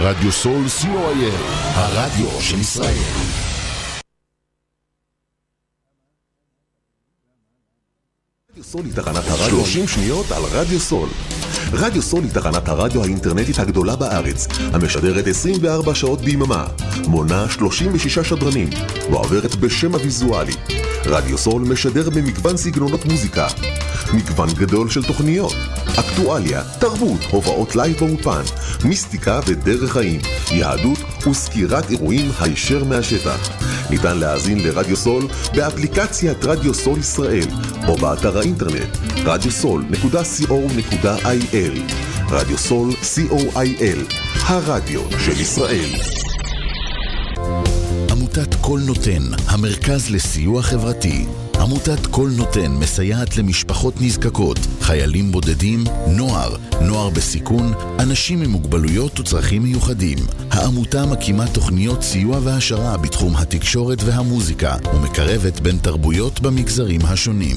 רדיו 0.00 0.32
סול 0.32 0.64
co.il, 0.66 1.34
הרדיו 1.74 2.40
של 2.40 2.60
ישראל. 2.60 2.94
סול 8.62 8.84
היא 8.84 8.94
תחנת 8.94 9.24
הרדיו 9.28 9.64
30 9.66 9.88
שניות 9.88 10.32
על 10.32 10.42
רדיו 10.42 10.80
סול. 10.80 11.08
רדיו 11.72 12.02
סול 12.02 12.24
היא 12.24 12.32
תחנת 12.32 12.68
הרדיו 12.68 13.02
האינטרנטית 13.02 13.58
הגדולה 13.58 13.96
בארץ, 13.96 14.46
המשדרת 14.72 15.26
24 15.26 15.94
שעות 15.94 16.20
ביממה, 16.20 16.66
מונה 17.06 17.48
36 17.50 18.18
שדרנים, 18.18 18.70
ועוברת 19.10 19.56
בשם 19.56 19.94
הוויזואלי. 19.94 20.54
רדיו 21.06 21.38
סול 21.38 21.62
משדר 21.62 22.10
במגוון 22.10 22.56
סגנונות 22.56 23.04
מוזיקה, 23.04 23.46
מגוון 24.14 24.48
גדול 24.54 24.90
של 24.90 25.02
תוכניות, 25.02 25.54
אקטואליה, 25.98 26.62
תרבות, 26.78 27.20
הופעות 27.30 27.76
live 27.76 27.96
באולפן, 27.98 28.42
מיסטיקה 28.84 29.40
ודרך 29.46 29.92
חיים, 29.92 30.20
יהדות 30.50 30.98
וסקירת 31.30 31.90
אירועים 31.90 32.30
הישר 32.40 32.84
מהשטח. 32.84 33.48
ניתן 33.90 34.18
להאזין 34.18 34.58
לרדיו 34.58 34.96
סול 34.96 35.28
באפליקציית 35.54 36.44
רדיו 36.44 36.74
סול 36.74 36.98
ישראל 36.98 37.46
או 37.88 37.96
באתר 37.96 38.38
האינטרנט 38.38 38.96
radiosol.co.il 39.16 41.92
רדיו 42.30 42.58
סול 42.58 42.90
co.il 42.90 44.14
הרדיו 44.46 45.00
של 45.18 45.40
ישראל 45.40 45.90
עמותת 48.38 48.54
קול 48.54 48.80
נותן, 48.86 49.22
המרכז 49.46 50.10
לסיוע 50.10 50.62
חברתי 50.62 51.26
עמותת 51.60 52.06
קול 52.06 52.30
נותן 52.36 52.72
מסייעת 52.72 53.36
למשפחות 53.36 53.94
נזקקות, 54.00 54.58
חיילים 54.80 55.32
בודדים, 55.32 55.84
נוער, 56.06 56.56
נוער 56.80 57.10
בסיכון, 57.10 57.72
אנשים 57.98 58.42
עם 58.42 58.50
מוגבלויות 58.50 59.20
וצרכים 59.20 59.62
מיוחדים. 59.62 60.18
העמותה 60.50 61.06
מקימה 61.06 61.46
תוכניות 61.46 62.02
סיוע 62.02 62.38
והעשרה 62.42 62.96
בתחום 62.96 63.36
התקשורת 63.36 63.98
והמוזיקה 64.04 64.76
ומקרבת 64.94 65.60
בין 65.60 65.78
תרבויות 65.78 66.40
במגזרים 66.40 67.00
השונים. 67.04 67.56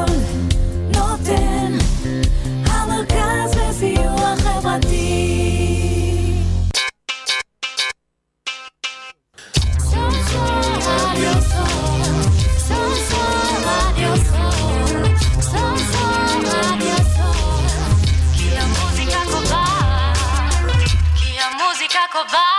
קובעת. 22.21 22.51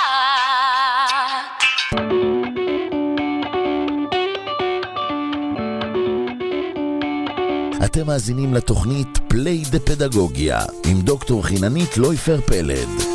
אתם 7.84 8.06
מאזינים 8.06 8.54
לתוכנית 8.54 9.18
פליי 9.28 9.62
דה 9.70 9.78
פדגוגיה 9.78 10.60
עם 10.86 11.00
דוקטור 11.00 11.46
חיננית 11.46 11.96
לויפר 11.96 12.40
פלד. 12.46 13.11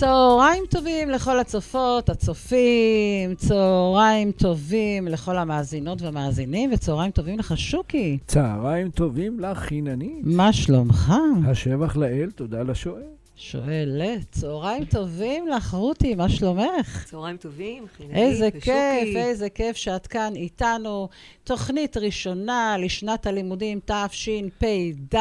צהריים 0.00 0.64
טובים 0.70 1.10
לכל 1.10 1.38
הצופות, 1.38 2.08
הצופים, 2.08 3.34
צהריים 3.36 4.32
טובים 4.32 5.08
לכל 5.08 5.38
המאזינות 5.38 6.02
והמאזינים, 6.02 6.70
וצהריים 6.72 7.10
טובים 7.10 7.38
לך, 7.38 7.58
שוקי. 7.58 8.18
צהריים 8.26 8.90
טובים 8.90 9.40
לך, 9.40 9.58
חיננית. 9.58 10.22
מה 10.22 10.52
שלומך? 10.52 11.12
השבח 11.46 11.96
לאל, 11.96 12.30
תודה 12.30 12.62
לשואל. 12.62 13.19
שואלת, 13.42 14.32
צהריים 14.32 14.84
טובים 14.84 15.48
לך, 15.48 15.74
רותי, 15.74 16.14
מה 16.14 16.28
שלומך? 16.28 17.04
צהריים 17.04 17.36
טובים, 17.36 17.84
חיננית 17.96 18.16
איזה 18.16 18.48
ושוקי. 18.54 18.60
כיף, 18.60 19.16
איזה 19.16 19.50
כיף 19.50 19.76
שאת 19.76 20.06
כאן 20.06 20.32
איתנו. 20.36 21.08
תוכנית 21.44 21.96
ראשונה 21.96 22.76
לשנת 22.78 23.26
הלימודים 23.26 23.80
תשפ"ד, 23.84 25.18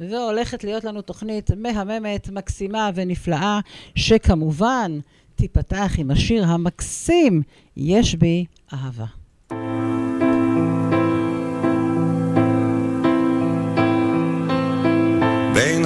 והולכת 0.00 0.64
להיות 0.64 0.84
לנו 0.84 1.02
תוכנית 1.02 1.50
מהממת, 1.50 2.28
מקסימה 2.28 2.90
ונפלאה, 2.94 3.60
שכמובן 3.94 4.98
תיפתח 5.34 5.92
עם 5.98 6.10
השיר 6.10 6.44
המקסים, 6.44 7.42
יש 7.76 8.14
בי 8.14 8.44
אהבה. 8.72 9.21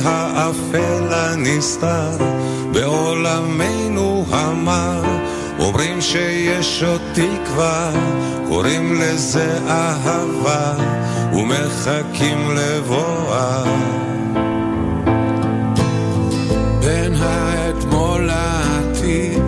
האפל 0.06 1.08
לנסתר, 1.10 2.16
בעולמנו 2.72 4.24
המר, 4.30 5.02
אומרים 5.58 6.00
שיש 6.00 6.82
עוד 6.82 7.00
תקווה, 7.12 7.90
קוראים 8.48 9.00
לזה 9.00 9.58
אהבה, 9.68 10.74
ומחכים 11.32 12.50
לבואה. 12.56 13.64
בין 16.80 17.14
האתמול 17.18 18.20
לעתיד, 18.20 19.42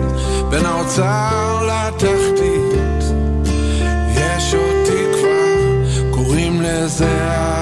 בין 0.49 0.65
האוצר 0.65 1.67
לתחתית, 1.67 3.03
יש 4.15 4.53
עוד 4.53 4.85
תקווה, 4.85 6.11
קוראים 6.11 6.61
לזה 6.61 7.27
אהבה, 7.27 7.58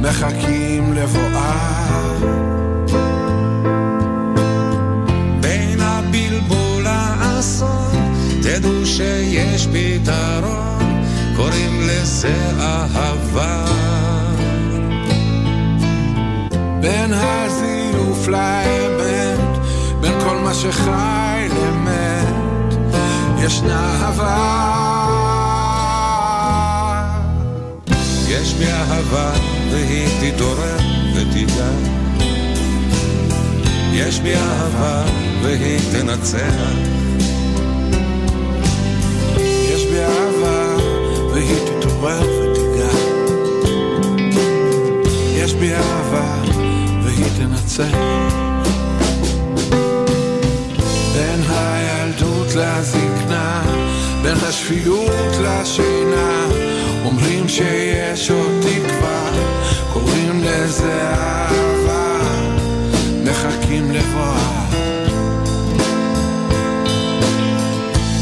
מחכים 0.00 0.92
לבואה. 0.92 2.16
בין 5.40 5.80
הבלבול 5.80 6.82
לאסון, 6.82 8.14
תדעו 8.42 8.86
שיש 8.86 9.66
פתרון, 9.66 11.04
קוראים 11.36 11.80
לזה 11.80 12.34
אהבה. 12.60 13.64
בין 16.80 17.12
הזיוף 17.12 18.28
לאמת, 18.28 19.58
בין 20.00 20.12
כל 20.20 20.36
מה 20.36 20.54
שחי 20.54 21.48
למת, 21.62 22.74
ישנה 23.38 23.96
אהבה. 24.02 24.70
יש 28.28 28.54
בי 28.54 28.66
אהבה 28.66 29.59
והיא 29.70 30.08
תתעורר 30.20 30.76
ותיגע. 31.14 31.70
יש 33.92 34.20
בי 34.20 34.34
אהבה 34.34 35.04
והיא 35.42 35.78
תנצח. 35.92 37.00
יש 39.74 39.84
בי 39.84 40.00
אהבה, 40.00 40.76
והיא 41.32 41.56
תתעורר 41.66 42.20
ותיגע. 42.22 42.90
יש 45.34 45.54
בי 45.54 45.72
אהבה, 45.74 46.42
והיא 47.02 47.24
תנצח. 47.36 47.96
בין 51.14 51.40
הילדות 51.48 52.48
לזקנה, 52.54 53.62
בין 54.22 54.36
השפיות 54.42 55.32
לשינה, 55.42 56.46
אומרים 57.04 57.48
שיש 57.48 58.30
עוד 58.30 58.52
תקווה, 58.62 59.30
קוראים 59.92 60.42
לזה 60.44 61.02
אהבה, 61.02 62.18
מחכים 63.24 63.90
לבואה. 63.90 64.66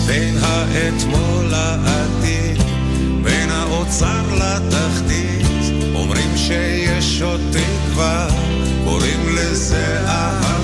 בין 0.07 0.35
האתמול 0.43 1.45
לעתיד, 1.51 2.63
בין 3.23 3.51
האוצר 3.51 4.23
לתחתית, 4.35 5.47
אומרים 5.95 6.37
שיש 6.37 7.23
עוד 7.23 7.41
תקווה, 7.53 8.29
קוראים 8.85 9.37
לזה 9.37 10.01
אהבה, 10.07 10.58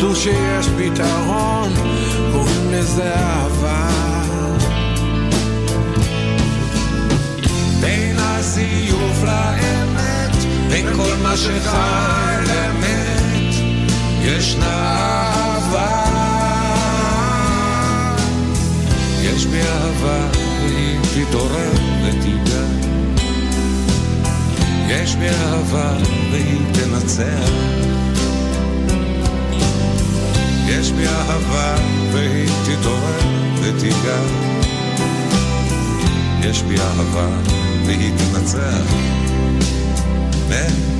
תודו 0.00 0.16
שיש 0.16 0.66
פתרון, 0.78 1.72
קוראים 2.32 2.70
לזה 2.70 3.14
אהבה. 3.14 3.88
בין 7.80 8.16
הזיוף 8.18 9.22
לאמת, 9.24 10.36
בין 10.70 10.86
כל 10.96 11.14
מה 11.22 11.36
שחי 11.36 12.36
למת, 12.48 13.54
ישנה 14.22 14.96
אהבה. 15.36 16.02
יש 19.22 19.46
בי 19.46 19.60
אהבה, 19.60 20.28
והיא 20.62 20.98
תתעורר 21.14 21.72
ותיגע. 22.04 22.64
יש 24.88 25.14
בי 25.16 25.28
אהבה, 25.28 25.92
והיא 26.30 26.60
תנצח. 26.72 28.05
כן. 38.56 39.16
בין 40.48 40.95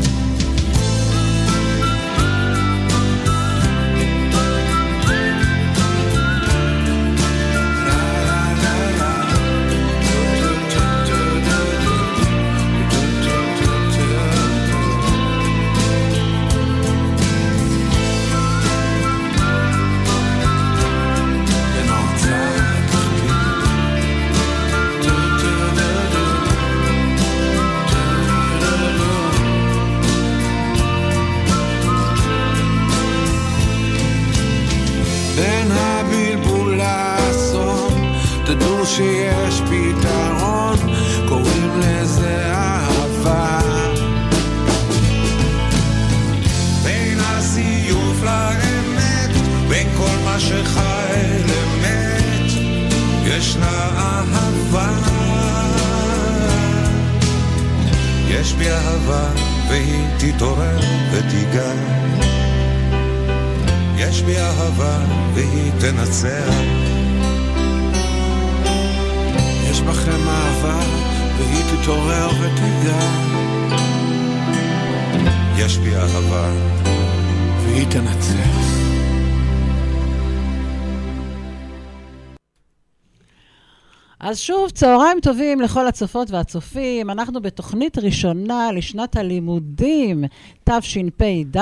צהריים 84.76 85.18
טובים 85.22 85.60
לכל 85.60 85.86
הצופות 85.86 86.30
והצופים. 86.30 87.10
אנחנו 87.10 87.42
בתוכנית 87.42 87.98
ראשונה 87.98 88.72
לשנת 88.72 89.16
הלימודים 89.16 90.24
תשפ"ד. 90.64 91.56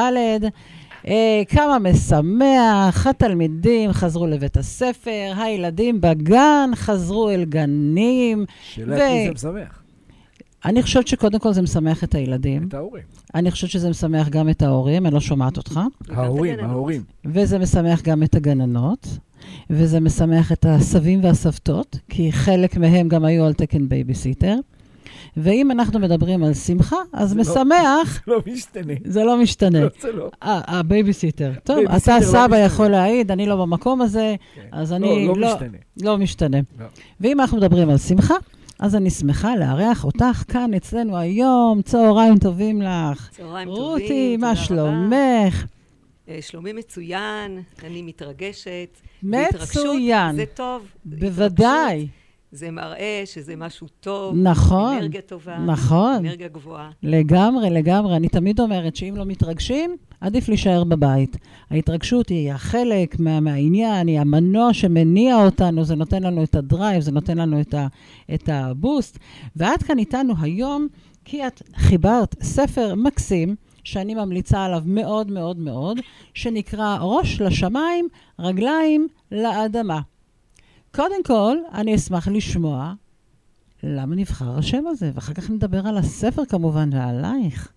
אה, 1.08 1.42
כמה 1.48 1.78
משמח, 1.78 3.06
התלמידים 3.06 3.92
חזרו 3.92 4.26
לבית 4.26 4.56
הספר, 4.56 5.32
הילדים 5.36 6.00
בגן 6.00 6.70
חזרו 6.74 7.30
אל 7.30 7.44
גנים. 7.44 8.44
שאלה 8.62 8.96
ו- 8.96 8.98
מי 8.98 9.26
זה 9.26 9.32
משמח. 9.34 9.82
אני 10.64 10.82
חושבת 10.82 11.08
שקודם 11.08 11.38
כל 11.38 11.52
זה 11.52 11.62
משמח 11.62 12.04
את 12.04 12.14
הילדים. 12.14 12.68
את 12.68 12.74
ההורים. 12.74 13.04
אני 13.34 13.50
חושבת 13.50 13.70
שזה 13.70 13.90
משמח 13.90 14.28
גם 14.28 14.48
את 14.48 14.62
ההורים, 14.62 15.06
אני 15.06 15.14
לא 15.14 15.20
שומעת 15.20 15.56
אותך. 15.56 15.80
ההורים. 16.10 16.60
ההורים. 16.60 17.02
וזה 17.24 17.58
משמח 17.58 18.02
גם 18.02 18.22
את 18.22 18.34
הגננות, 18.34 19.06
וזה 19.70 20.00
משמח 20.00 20.52
את 20.52 20.66
הסבים 20.68 21.24
והסבתות, 21.24 21.98
כי 22.08 22.32
חלק 22.32 22.76
מהם 22.76 23.08
גם 23.08 23.24
היו 23.24 23.44
על 23.44 23.52
תקן 23.52 23.88
בייביסיטר. 23.88 24.56
ואם 25.36 25.70
אנחנו 25.70 25.98
מדברים 25.98 26.44
על 26.44 26.54
שמחה, 26.54 26.96
אז 27.12 27.28
זה 27.28 27.34
לא- 27.34 27.40
משמח, 27.40 28.22
לא 28.26 28.40
משתנה. 28.46 28.92
זה 29.04 29.24
לא 29.24 29.36
משתנה. 29.42 29.80
לא, 29.80 29.88
זה 30.00 30.12
לא. 30.12 30.30
אה, 30.42 30.60
הבייביסיטר. 30.66 31.52
טוב, 31.64 31.76
בייביסיטר 31.76 32.16
אתה 32.16 32.26
לא 32.26 32.30
סבא 32.30 32.44
משתנה. 32.46 32.58
יכול 32.58 32.88
להעיד, 32.88 33.30
אני 33.30 33.46
לא 33.46 33.56
במקום 33.56 34.02
הזה, 34.02 34.34
כן. 34.54 34.60
אז 34.72 34.92
לא, 34.92 34.96
אני 34.96 35.26
לא 35.28 35.34
לא 35.36 35.52
משתנה. 35.54 35.78
לא 36.02 36.18
משתנה. 36.18 36.58
לא. 36.80 36.86
ואם 37.20 37.40
אנחנו 37.40 37.56
מדברים 37.56 37.90
על 37.90 37.98
שמחה, 37.98 38.34
אז 38.78 38.94
אני 38.96 39.10
שמחה 39.10 39.56
לארח 39.56 40.04
אותך 40.04 40.42
כאן 40.48 40.74
אצלנו 40.74 41.16
היום. 41.16 41.82
צהריים 41.82 42.38
טובים 42.38 42.82
לך. 42.82 43.28
צהריים 43.36 43.68
טובים, 43.68 43.82
רותי, 43.82 44.36
מה. 44.36 44.56
שלומך? 44.56 45.64
אה, 46.28 46.38
שלומי 46.40 46.72
מצוין, 46.72 47.62
אני 47.82 48.02
מתרגשת. 48.02 49.00
מצוין. 49.22 50.36
זה 50.36 50.44
טוב. 50.54 50.86
בוודאי. 51.04 51.94
התרגשות 51.94 52.24
זה 52.54 52.70
מראה 52.70 53.22
שזה 53.24 53.56
משהו 53.56 53.86
טוב. 54.00 54.36
נכון, 54.36 54.96
אנרגיה 54.96 55.20
טובה. 55.20 55.58
נכון. 55.58 56.16
אנרגיה 56.16 56.48
גבוהה. 56.48 56.90
לגמרי, 57.02 57.70
לגמרי. 57.70 58.16
אני 58.16 58.28
תמיד 58.28 58.60
אומרת 58.60 58.96
שאם 58.96 59.14
לא 59.16 59.24
מתרגשים, 59.24 59.96
עדיף 60.20 60.48
להישאר 60.48 60.84
בבית. 60.84 61.36
ההתרגשות 61.70 62.28
היא 62.28 62.52
החלק 62.52 63.18
מה, 63.18 63.40
מהעניין, 63.40 64.08
היא 64.08 64.20
המנוע 64.20 64.74
שמניע 64.74 65.36
אותנו, 65.36 65.84
זה 65.84 65.94
נותן 65.94 66.22
לנו 66.22 66.44
את 66.44 66.54
הדרייב, 66.54 67.00
זה 67.00 67.12
נותן 67.12 67.38
לנו 67.38 67.60
את, 67.60 67.74
ה, 67.74 67.86
את 68.34 68.48
הבוסט. 68.52 69.18
ואת 69.56 69.82
כאן 69.82 69.98
איתנו 69.98 70.34
היום, 70.40 70.88
כי 71.24 71.46
את 71.46 71.62
חיברת 71.76 72.42
ספר 72.42 72.94
מקסים, 72.94 73.56
שאני 73.84 74.14
ממליצה 74.14 74.64
עליו 74.64 74.82
מאוד 74.86 75.30
מאוד 75.30 75.58
מאוד, 75.58 75.98
שנקרא 76.34 76.98
ראש 77.00 77.40
לשמיים, 77.40 78.08
רגליים 78.38 79.08
לאדמה. 79.32 80.00
קודם 80.94 81.24
כל, 81.24 81.56
אני 81.72 81.94
אשמח 81.94 82.28
לשמוע 82.28 82.94
למה 83.82 84.14
נבחר 84.14 84.58
השם 84.58 84.86
הזה, 84.86 85.10
ואחר 85.14 85.34
כך 85.34 85.50
נדבר 85.50 85.86
על 85.86 85.98
הספר 85.98 86.44
כמובן 86.44 86.90
ועלייך. 86.92 87.72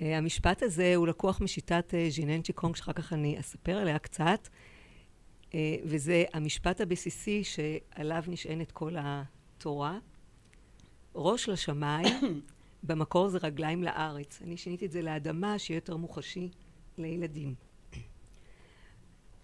אה, 0.00 0.18
המשפט 0.18 0.62
הזה 0.62 0.94
הוא 0.96 1.06
לקוח 1.06 1.40
משיטת 1.40 1.94
אה, 1.94 2.06
ז'יננצ'י 2.10 2.52
קונג, 2.52 2.76
שאחר 2.76 2.92
כך 2.92 3.12
אני 3.12 3.40
אספר 3.40 3.76
עליה 3.76 3.98
קצת, 3.98 4.48
אה, 5.54 5.76
וזה 5.84 6.24
המשפט 6.32 6.80
הבסיסי 6.80 7.42
שעליו 7.44 8.24
נשענת 8.28 8.72
כל 8.72 8.94
התורה. 8.98 9.98
ראש 11.14 11.48
לשמיים, 11.48 12.40
במקור 12.82 13.28
זה 13.28 13.38
רגליים 13.42 13.82
לארץ. 13.82 14.42
אני 14.42 14.56
שיניתי 14.56 14.86
את 14.86 14.92
זה 14.92 15.02
לאדמה, 15.02 15.58
שיהיה 15.58 15.76
יותר 15.76 15.96
מוחשי 15.96 16.50
לילדים. 16.98 17.54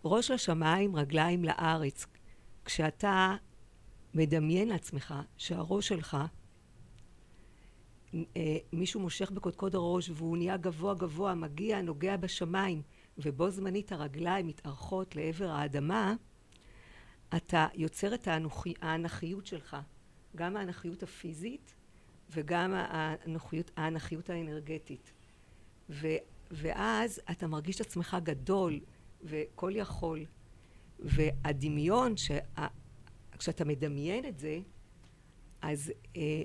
ראש 0.05 0.31
לשמיים, 0.31 0.97
רגליים 0.97 1.45
לארץ. 1.45 2.07
כשאתה 2.65 3.37
מדמיין 4.15 4.69
לעצמך 4.69 5.15
שהראש 5.37 5.89
שלך 5.89 6.17
אה, 8.15 8.57
מישהו 8.73 9.01
מושך 9.01 9.31
בקודקוד 9.31 9.75
הראש 9.75 10.11
והוא 10.11 10.37
נהיה 10.37 10.57
גבוה 10.57 10.95
גבוה, 10.95 11.35
מגיע, 11.35 11.83
נוגע 11.83 12.17
בשמיים, 12.17 12.83
ובו 13.19 13.51
זמנית 13.51 13.93
הרגליים 13.93 14.47
מתארכות 14.47 15.17
לעבר 15.17 15.51
האדמה, 15.51 16.15
אתה 17.37 17.67
יוצר 17.75 18.15
את 18.15 18.29
האנוכי, 18.29 18.75
האנכיות 18.81 19.47
שלך, 19.47 19.77
גם 20.37 20.57
האנכיות 20.57 21.03
הפיזית 21.03 21.74
וגם 22.35 22.73
האנכיות, 22.75 23.71
האנכיות 23.77 24.31
האנרגטית. 24.31 25.13
ו, 25.91 26.09
ואז 26.51 27.21
אתה 27.31 27.47
מרגיש 27.47 27.77
את 27.77 27.81
עצמך 27.81 28.17
גדול 28.23 28.81
וכל 29.23 29.73
יכול. 29.75 30.25
והדמיון, 30.99 32.17
שה, 32.17 32.39
כשאתה 33.39 33.65
מדמיין 33.65 34.25
את 34.25 34.39
זה, 34.39 34.59
אז 35.63 35.93
אה, 36.17 36.43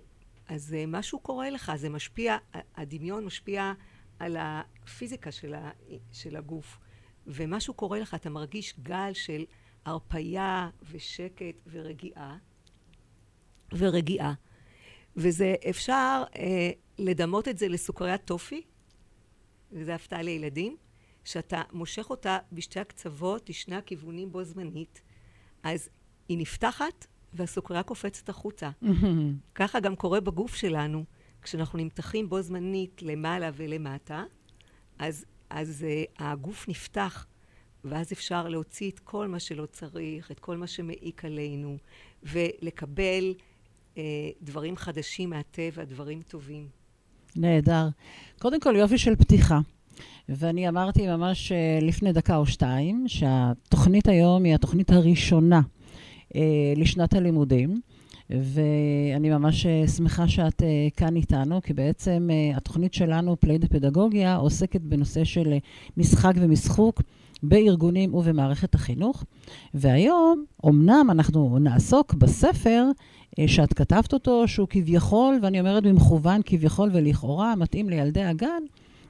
אז 0.50 0.74
אה, 0.74 0.84
משהו 0.88 1.19
קורה 1.19 1.50
לך, 1.50 1.72
זה 1.75 1.89
משפיע, 1.89 2.38
הדמיון 2.75 3.25
משפיע 3.25 3.74
על 4.19 4.38
הפיזיקה 4.39 5.31
של, 5.31 5.53
ה, 5.53 5.72
של 6.12 6.36
הגוף, 6.36 6.79
ומשהו 7.27 7.74
קורה 7.74 8.00
לך, 8.00 8.13
אתה 8.13 8.29
מרגיש 8.29 8.79
גל 8.79 9.13
של 9.13 9.46
הרפייה 9.86 10.69
ושקט 10.91 11.55
ורגיעה, 11.67 12.38
ורגיעה. 13.72 14.34
וזה, 15.15 15.55
אפשר 15.69 16.23
אה, 16.37 16.71
לדמות 16.97 17.47
את 17.47 17.57
זה 17.57 17.67
לסוכריית 17.67 18.25
טופי, 18.25 18.61
וזה 19.71 19.95
הפתעה 19.95 20.21
לילדים, 20.21 20.77
שאתה 21.23 21.61
מושך 21.71 22.09
אותה 22.09 22.37
בשתי 22.51 22.79
הקצוות, 22.79 23.49
לשני 23.49 23.75
הכיוונים 23.75 24.31
בו 24.31 24.43
זמנית, 24.43 25.01
אז 25.63 25.89
היא 26.29 26.37
נפתחת 26.37 27.07
והסוכריה 27.33 27.83
קופצת 27.83 28.29
החוצה. 28.29 28.69
ככה 29.55 29.79
גם 29.79 29.95
קורה 29.95 30.19
בגוף 30.19 30.55
שלנו, 30.55 31.05
כשאנחנו 31.41 31.79
נמתחים 31.79 32.29
בו 32.29 32.41
זמנית 32.41 33.01
למעלה 33.01 33.49
ולמטה, 33.53 34.23
אז, 34.99 35.25
אז 35.49 35.85
uh, 35.87 36.23
הגוף 36.23 36.67
נפתח, 36.67 37.27
ואז 37.83 38.13
אפשר 38.13 38.47
להוציא 38.47 38.91
את 38.91 38.99
כל 38.99 39.27
מה 39.27 39.39
שלא 39.39 39.65
צריך, 39.65 40.31
את 40.31 40.39
כל 40.39 40.57
מה 40.57 40.67
שמעיק 40.67 41.25
עלינו, 41.25 41.77
ולקבל 42.23 43.33
דברים 44.41 44.77
חדשים 44.77 45.29
מהטבע, 45.29 45.84
דברים 45.84 46.22
טובים. 46.22 46.67
נהדר. 47.36 47.88
קודם 48.39 48.60
כל, 48.60 48.75
יופי 48.75 48.98
של 48.98 49.15
פתיחה. 49.15 49.60
ואני 50.29 50.69
אמרתי 50.69 51.08
ממש 51.08 51.51
אה, 51.51 51.79
לפני 51.81 52.13
דקה 52.13 52.38
או 52.38 52.46
שתיים, 52.46 53.05
שהתוכנית 53.08 54.08
היום 54.08 54.43
היא 54.43 54.55
התוכנית 54.55 54.91
הראשונה 54.91 55.62
אה, 56.36 56.41
לשנת 56.75 57.13
הלימודים, 57.13 57.81
ואני 58.29 59.29
ממש 59.29 59.65
אה, 59.65 59.88
שמחה 59.88 60.27
שאת 60.27 60.63
אה, 60.63 60.88
כאן 60.98 61.15
איתנו, 61.15 61.62
כי 61.62 61.74
בעצם 61.74 62.29
אה, 62.31 62.58
התוכנית 62.58 62.93
שלנו, 62.93 63.39
פליידגוגיה, 63.39 64.36
עוסקת 64.36 64.81
בנושא 64.81 65.24
של 65.24 65.51
אה, 65.51 65.58
משחק 65.98 66.34
ומשחוק 66.36 67.01
בארגונים 67.43 68.13
ובמערכת 68.13 68.75
החינוך. 68.75 69.24
והיום, 69.74 70.46
אמנם 70.65 71.08
אנחנו 71.12 71.58
נעסוק 71.60 72.13
בספר 72.13 72.84
אה, 72.86 72.91
שאת 73.48 73.74
כתבת 73.74 74.13
אותו, 74.13 74.48
שהוא 74.48 74.67
כביכול, 74.69 75.39
ואני 75.41 75.59
אומרת 75.59 75.83
במכוון 75.83 76.41
כביכול 76.45 76.89
ולכאורה, 76.93 77.55
מתאים 77.55 77.89
לילדי 77.89 78.24
הגן, 78.24 78.63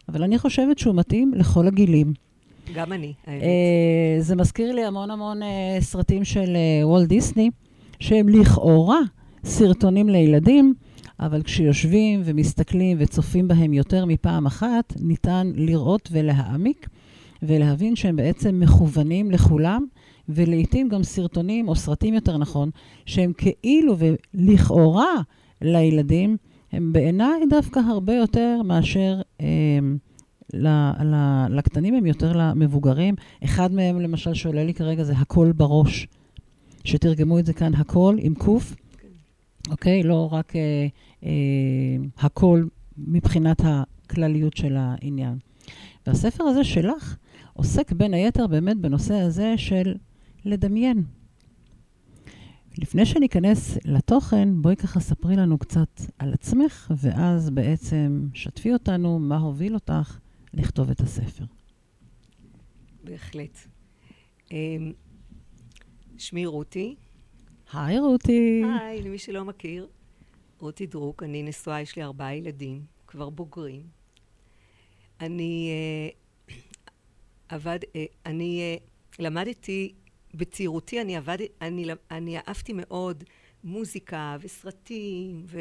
אבל 0.10 0.24
אני 0.24 0.40
חושבת 0.40 0.80
שהוא 0.80 0.96
מתאים 0.96 1.34
לכל 1.36 1.68
הגילים. 1.68 2.14
גם 2.74 2.94
אני, 2.94 3.14
האמת. 3.28 3.44
אה, 3.44 4.18
זה 4.20 4.36
מזכיר 4.36 4.72
לי 4.72 4.86
המון 4.86 5.12
המון 5.12 5.44
אה, 5.44 5.78
סרטים 5.82 6.24
של 6.24 6.56
אה, 6.56 6.88
וולט 6.88 7.08
דיסני, 7.08 7.50
שהם 8.00 8.30
לכאורה 8.30 9.00
סרטונים 9.44 10.10
לילדים, 10.10 10.74
אבל 11.20 11.44
כשיושבים 11.44 12.22
ומסתכלים 12.26 12.98
וצופים 13.00 13.48
בהם 13.48 13.74
יותר 13.74 14.06
מפעם 14.06 14.46
אחת, 14.46 14.94
ניתן 15.02 15.52
לראות 15.56 16.10
ולהעמיק 16.12 16.90
ולהבין 17.44 17.96
שהם 17.96 18.16
בעצם 18.16 18.60
מכוונים 18.60 19.32
לכולם, 19.32 19.86
ולעיתים 20.30 20.90
גם 20.90 21.04
סרטונים, 21.04 21.68
או 21.68 21.76
סרטים 21.76 22.14
יותר 22.14 22.38
נכון, 22.38 22.70
שהם 23.06 23.34
כאילו 23.34 23.96
ולכאורה 23.98 25.14
לילדים, 25.62 26.38
הם 26.72 26.94
בעיניי 26.94 27.42
דווקא 27.50 27.80
הרבה 27.80 28.14
יותר 28.14 28.62
מאשר... 28.64 29.22
אה, 29.42 29.80
ל- 30.54 30.92
ל- 31.04 31.46
לקטנים 31.50 31.94
הם 31.94 32.06
יותר 32.06 32.38
למבוגרים. 32.38 33.16
אחד 33.44 33.72
מהם, 33.72 34.02
למשל, 34.02 34.34
שעולה 34.34 34.64
לי 34.64 34.74
כרגע, 34.74 35.04
זה 35.04 35.14
הכל 35.18 35.52
בראש. 35.52 36.08
שתרגמו 36.84 37.40
את 37.40 37.46
זה 37.46 37.54
כאן, 37.54 37.76
הכל 37.76 38.16
עם 38.20 38.36
קוף, 38.36 38.76
אוקיי? 39.72 40.04
לא 40.04 40.30
רק 40.32 40.56
אה, 40.56 40.88
אה, 41.24 41.30
הכל 42.20 42.64
מבחינת 42.98 43.62
הכלליות 43.64 44.58
של 44.58 44.76
העניין. 44.78 45.38
והספר 46.08 46.44
הזה 46.44 46.64
שלך 46.64 47.16
עוסק 47.54 47.92
בין 47.92 48.14
היתר 48.14 48.48
באמת 48.48 48.78
בנושא 48.78 49.14
הזה 49.14 49.54
של 49.58 49.96
לדמיין. 50.46 51.04
לפני 52.78 53.06
שניכנס 53.06 53.78
לתוכן, 53.86 54.62
בואי 54.62 54.76
ככה 54.76 55.00
ספרי 55.00 55.36
לנו 55.36 55.58
קצת 55.58 56.02
על 56.20 56.34
עצמך, 56.34 56.92
ואז 56.98 57.50
בעצם 57.50 58.28
שתפי 58.34 58.74
אותנו 58.74 59.20
מה 59.20 59.38
הוביל 59.38 59.74
אותך 59.74 60.20
לכתוב 60.54 60.90
את 60.90 61.00
הספר. 61.00 61.46
בהחלט. 63.04 63.58
אמ, 64.52 64.92
שמי 66.18 66.46
רותי. 66.46 66.96
היי 67.74 68.00
רותי. 68.00 68.64
היי, 68.80 69.02
למי 69.02 69.18
שלא 69.18 69.46
מכיר, 69.46 69.88
רותי 70.60 70.86
דרוק, 70.86 71.24
אני 71.24 71.44
נשואה, 71.44 71.82
יש 71.82 71.96
לי 71.96 72.04
ארבעה 72.04 72.36
ילדים, 72.36 72.82
כבר 73.08 73.30
בוגרים. 73.30 73.82
אני 75.22 75.70
אה, 75.70 76.56
עבד, 77.56 77.80
אה, 77.96 78.06
אני 78.26 78.62
אה, 78.62 78.76
למדתי, 79.20 79.94
בצעירותי 80.34 81.02
אני 81.02 81.18
עבד, 81.18 81.38
אני, 81.62 81.86
אני 82.12 82.38
אהבתי 82.38 82.74
מאוד 82.74 83.24
מוזיקה 83.64 84.38
וסרטים 84.42 85.44
ו, 85.46 85.60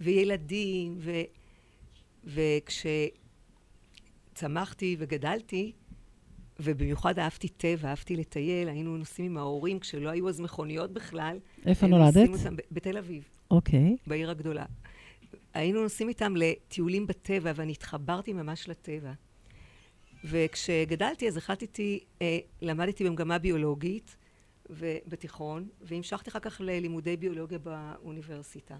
וילדים, 0.00 0.98
ו, 0.98 1.12
וכשצמחתי 4.34 4.96
וגדלתי, 4.98 5.72
ובמיוחד 6.60 7.18
אהבתי 7.18 7.48
טבע, 7.48 7.88
אהבתי 7.88 8.16
לטייל, 8.16 8.68
היינו 8.68 8.96
נוסעים 8.96 9.30
עם 9.30 9.36
ההורים 9.36 9.78
כשלא 9.78 10.08
היו 10.08 10.28
אז 10.28 10.40
מכוניות 10.40 10.92
בכלל. 10.92 11.38
איפה 11.66 11.86
נולדת? 11.86 12.28
אותם 12.28 12.56
בתל 12.72 12.98
אביב. 12.98 13.28
אוקיי. 13.50 13.96
בעיר 14.06 14.30
הגדולה. 14.30 14.64
היינו 15.54 15.82
נוסעים 15.82 16.08
איתם 16.08 16.34
לטיולים 16.36 17.06
בטבע, 17.06 17.52
ואני 17.54 17.72
התחברתי 17.72 18.32
ממש 18.32 18.68
לטבע. 18.68 19.12
וכשגדלתי, 20.24 21.28
אז 21.28 21.36
החלטתי, 21.36 22.04
אה, 22.22 22.38
למדתי 22.62 23.04
במגמה 23.04 23.38
ביולוגית 23.38 24.16
בתיכון, 24.80 25.68
והמשכתי 25.80 26.30
אחר 26.30 26.38
כך 26.38 26.60
ללימודי 26.60 27.16
ביולוגיה 27.16 27.58
באוניברסיטה. 27.58 28.76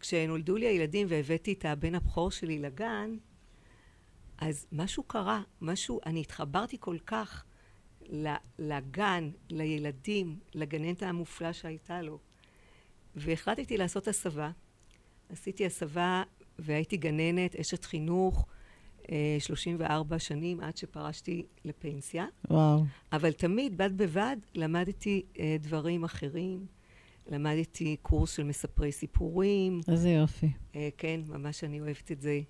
כשנולדו 0.00 0.56
לי 0.56 0.66
הילדים 0.66 1.06
והבאתי 1.10 1.52
את 1.52 1.64
הבן 1.64 1.94
הבכור 1.94 2.30
שלי 2.30 2.58
לגן, 2.58 3.16
אז 4.38 4.66
משהו 4.72 5.02
קרה, 5.02 5.42
משהו, 5.60 6.00
אני 6.06 6.20
התחברתי 6.20 6.76
כל 6.80 6.96
כך 7.06 7.44
לגן, 8.58 9.30
לילדים, 9.50 10.38
לגננת 10.54 11.02
המופלא 11.02 11.52
שהייתה 11.52 12.02
לו. 12.02 12.18
והחלטתי 13.16 13.76
לעשות 13.76 14.08
הסבה. 14.08 14.50
עשיתי 15.28 15.66
הסבה 15.66 16.22
והייתי 16.58 16.96
גננת, 16.96 17.56
אשת 17.56 17.84
חינוך, 17.84 18.46
34 19.38 20.18
שנים 20.18 20.60
עד 20.60 20.76
שפרשתי 20.76 21.46
לפנסיה. 21.64 22.26
וואו. 22.50 22.84
אבל 23.12 23.32
תמיד, 23.32 23.76
בד 23.76 23.96
בבד, 23.96 24.36
למדתי 24.54 25.22
אה, 25.38 25.56
דברים 25.60 26.04
אחרים. 26.04 26.66
למדתי 27.26 27.96
קורס 28.02 28.36
של 28.36 28.42
מספרי 28.44 28.92
סיפורים. 28.92 29.80
איזה 29.88 30.10
יופי. 30.10 30.50
אה, 30.76 30.88
כן, 30.98 31.20
ממש 31.28 31.64
אני 31.64 31.80
אוהבת 31.80 32.12
את 32.12 32.20
זה. 32.20 32.40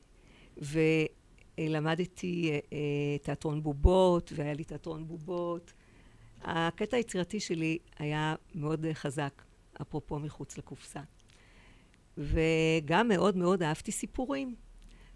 ולמדתי 1.58 2.50
אה, 2.50 2.58
אה, 2.72 3.18
תיאטרון 3.22 3.62
בובות, 3.62 4.32
והיה 4.36 4.54
לי 4.54 4.64
תיאטרון 4.64 5.06
בובות. 5.06 5.72
הקטע 6.42 6.96
היצירתי 6.96 7.40
שלי 7.40 7.78
היה 7.98 8.34
מאוד 8.54 8.84
אה, 8.84 8.94
חזק, 8.94 9.42
אפרופו 9.82 10.18
מחוץ 10.18 10.58
לקופסה. 10.58 11.00
וגם 12.18 13.08
מאוד 13.08 13.36
מאוד 13.36 13.62
אהבתי 13.62 13.92
סיפורים. 13.92 14.54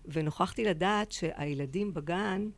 ונוכחתי 0.09 0.65
לדעת 0.65 1.13
שהילדים 1.13 1.95
בגן 1.95 2.49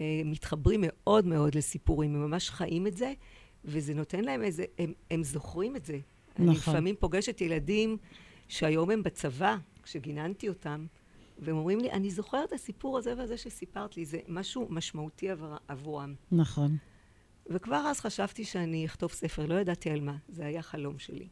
אה, 0.00 0.22
מתחברים 0.24 0.80
מאוד 0.86 1.26
מאוד 1.26 1.54
לסיפורים, 1.54 2.14
הם 2.14 2.30
ממש 2.30 2.50
חיים 2.50 2.86
את 2.86 2.96
זה, 2.96 3.12
וזה 3.64 3.94
נותן 3.94 4.24
להם 4.24 4.42
איזה, 4.42 4.64
הם, 4.78 4.92
הם 5.10 5.24
זוכרים 5.24 5.76
את 5.76 5.84
זה. 5.84 5.98
אני 6.38 6.46
נכון. 6.46 6.74
לפעמים 6.74 6.94
פוגשת 6.98 7.40
ילדים 7.40 7.96
שהיום 8.48 8.90
הם 8.90 9.02
בצבא, 9.02 9.56
כשגיננתי 9.82 10.48
אותם, 10.48 10.86
והם 11.38 11.56
אומרים 11.56 11.80
לי, 11.80 11.90
אני 11.90 12.10
זוכר 12.10 12.44
את 12.44 12.52
הסיפור 12.52 12.98
הזה 12.98 13.14
והזה 13.18 13.36
שסיפרת 13.36 13.96
לי, 13.96 14.04
זה 14.04 14.18
משהו 14.28 14.66
משמעותי 14.70 15.30
עבור, 15.30 15.54
עבורם. 15.68 16.14
נכון. 16.32 16.76
וכבר 17.50 17.76
אז 17.76 18.00
חשבתי 18.00 18.44
שאני 18.44 18.86
אכתוב 18.86 19.12
ספר, 19.12 19.46
לא 19.46 19.54
ידעתי 19.54 19.90
על 19.90 20.00
מה, 20.00 20.16
זה 20.28 20.46
היה 20.46 20.62
חלום 20.62 20.98
שלי. 20.98 21.28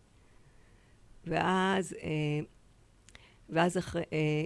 ואז, 1.24 1.92
אה, 1.92 2.40
ואז 3.48 3.78
אחרי, 3.78 4.02
אה, 4.12 4.44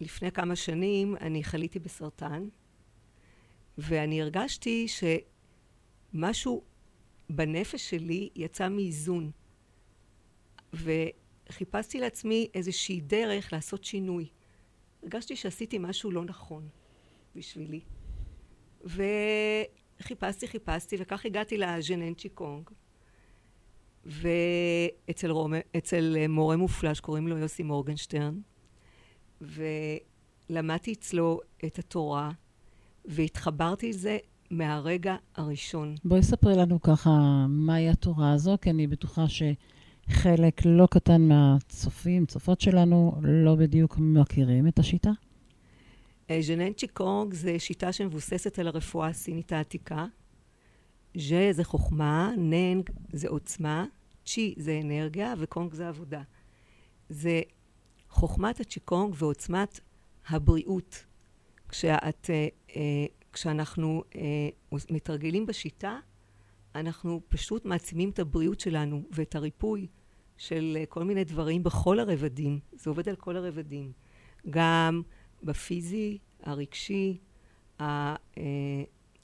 לפני 0.00 0.32
כמה 0.32 0.56
שנים 0.56 1.16
אני 1.16 1.44
חליתי 1.44 1.78
בסרטן, 1.78 2.48
ואני 3.78 4.22
הרגשתי 4.22 4.86
שמשהו 6.12 6.62
בנפש 7.30 7.90
שלי 7.90 8.28
יצא 8.34 8.68
מאיזון. 8.68 9.30
וחיפשתי 10.72 12.00
לעצמי 12.00 12.48
איזושהי 12.54 13.00
דרך 13.00 13.52
לעשות 13.52 13.84
שינוי. 13.84 14.28
הרגשתי 15.02 15.36
שעשיתי 15.36 15.78
משהו 15.78 16.10
לא 16.10 16.24
נכון 16.24 16.68
בשבילי. 17.36 17.80
וחיפשתי, 20.00 20.48
חיפשתי, 20.48 20.96
וכך 20.98 21.26
הגעתי 21.26 21.58
לז'נן 21.58 22.14
צ'יקונג. 22.14 22.70
ואצל 24.04 25.30
רומ... 25.30 25.52
מורה 26.28 26.56
מופלא 26.56 26.94
שקוראים 26.94 27.28
לו 27.28 27.38
יוסי 27.38 27.62
מורגנשטרן, 27.62 28.40
ולמדתי 29.40 30.92
אצלו 30.92 31.40
את 31.64 31.78
התורה, 31.78 32.30
והתחברתי 33.04 33.88
לזה 33.88 34.18
מהרגע 34.50 35.16
הראשון. 35.36 35.94
בואי 36.04 36.22
ספרי 36.22 36.56
לנו 36.56 36.82
ככה 36.82 37.10
מהי 37.48 37.88
התורה 37.88 38.32
הזו, 38.32 38.56
כי 38.62 38.70
אני 38.70 38.86
בטוחה 38.86 39.24
שחלק 39.28 40.60
לא 40.64 40.86
קטן 40.90 41.28
מהצופים, 41.28 42.26
צופות 42.26 42.60
שלנו, 42.60 43.14
לא 43.22 43.54
בדיוק 43.54 43.98
מכירים 43.98 44.68
את 44.68 44.78
השיטה. 44.78 45.10
אה, 46.30 46.42
ז'נן 46.42 46.72
צ'יקונג 46.72 47.34
זה 47.34 47.58
שיטה 47.58 47.92
שמבוססת 47.92 48.58
על 48.58 48.66
הרפואה 48.68 49.08
הסינית 49.08 49.52
העתיקה. 49.52 50.06
ז'ה 51.16 51.48
זה 51.52 51.64
חוכמה, 51.64 52.32
ננג 52.36 52.90
זה 53.12 53.28
עוצמה, 53.28 53.84
צ'י 54.24 54.54
זה 54.56 54.80
אנרגיה 54.84 55.34
וקונג 55.38 55.74
זה 55.74 55.88
עבודה. 55.88 56.22
זה 57.08 57.40
חוכמת 58.10 58.60
הצ'יקונג 58.60 59.14
ועוצמת 59.18 59.80
הבריאות. 60.28 61.04
כשאת, 61.68 62.30
אה, 62.30 62.48
אה, 62.76 63.06
כשאנחנו 63.32 64.04
אה, 64.14 64.48
מתרגלים 64.90 65.46
בשיטה, 65.46 65.98
אנחנו 66.74 67.20
פשוט 67.28 67.64
מעצימים 67.64 68.10
את 68.10 68.18
הבריאות 68.18 68.60
שלנו 68.60 69.02
ואת 69.10 69.34
הריפוי 69.34 69.86
של 70.36 70.78
כל 70.88 71.04
מיני 71.04 71.24
דברים 71.24 71.62
בכל 71.62 72.00
הרבדים. 72.00 72.58
זה 72.72 72.90
עובד 72.90 73.08
על 73.08 73.16
כל 73.16 73.36
הרבדים. 73.36 73.92
גם 74.50 75.02
בפיזי, 75.42 76.18
הרגשי, 76.42 77.18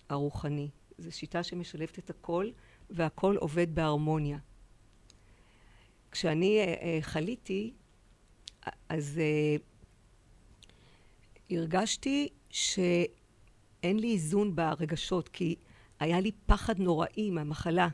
הרוחני. 0.08 0.70
זו 0.98 1.12
שיטה 1.12 1.42
שמשלבת 1.42 1.98
את 1.98 2.10
הכל, 2.10 2.50
והכל 2.90 3.36
עובד 3.36 3.74
בהרמוניה. 3.74 4.38
כשאני 6.10 6.58
חליתי, 7.00 7.72
אז 8.88 9.20
אה, 9.23 9.56
הרגשתי 11.50 12.28
שאין 12.50 13.99
לי 13.99 14.12
איזון 14.12 14.56
ברגשות, 14.56 15.28
כי 15.28 15.56
היה 16.00 16.20
לי 16.20 16.30
פחד 16.46 16.78
נוראי 16.78 17.30
מהמחלה. 17.30 17.88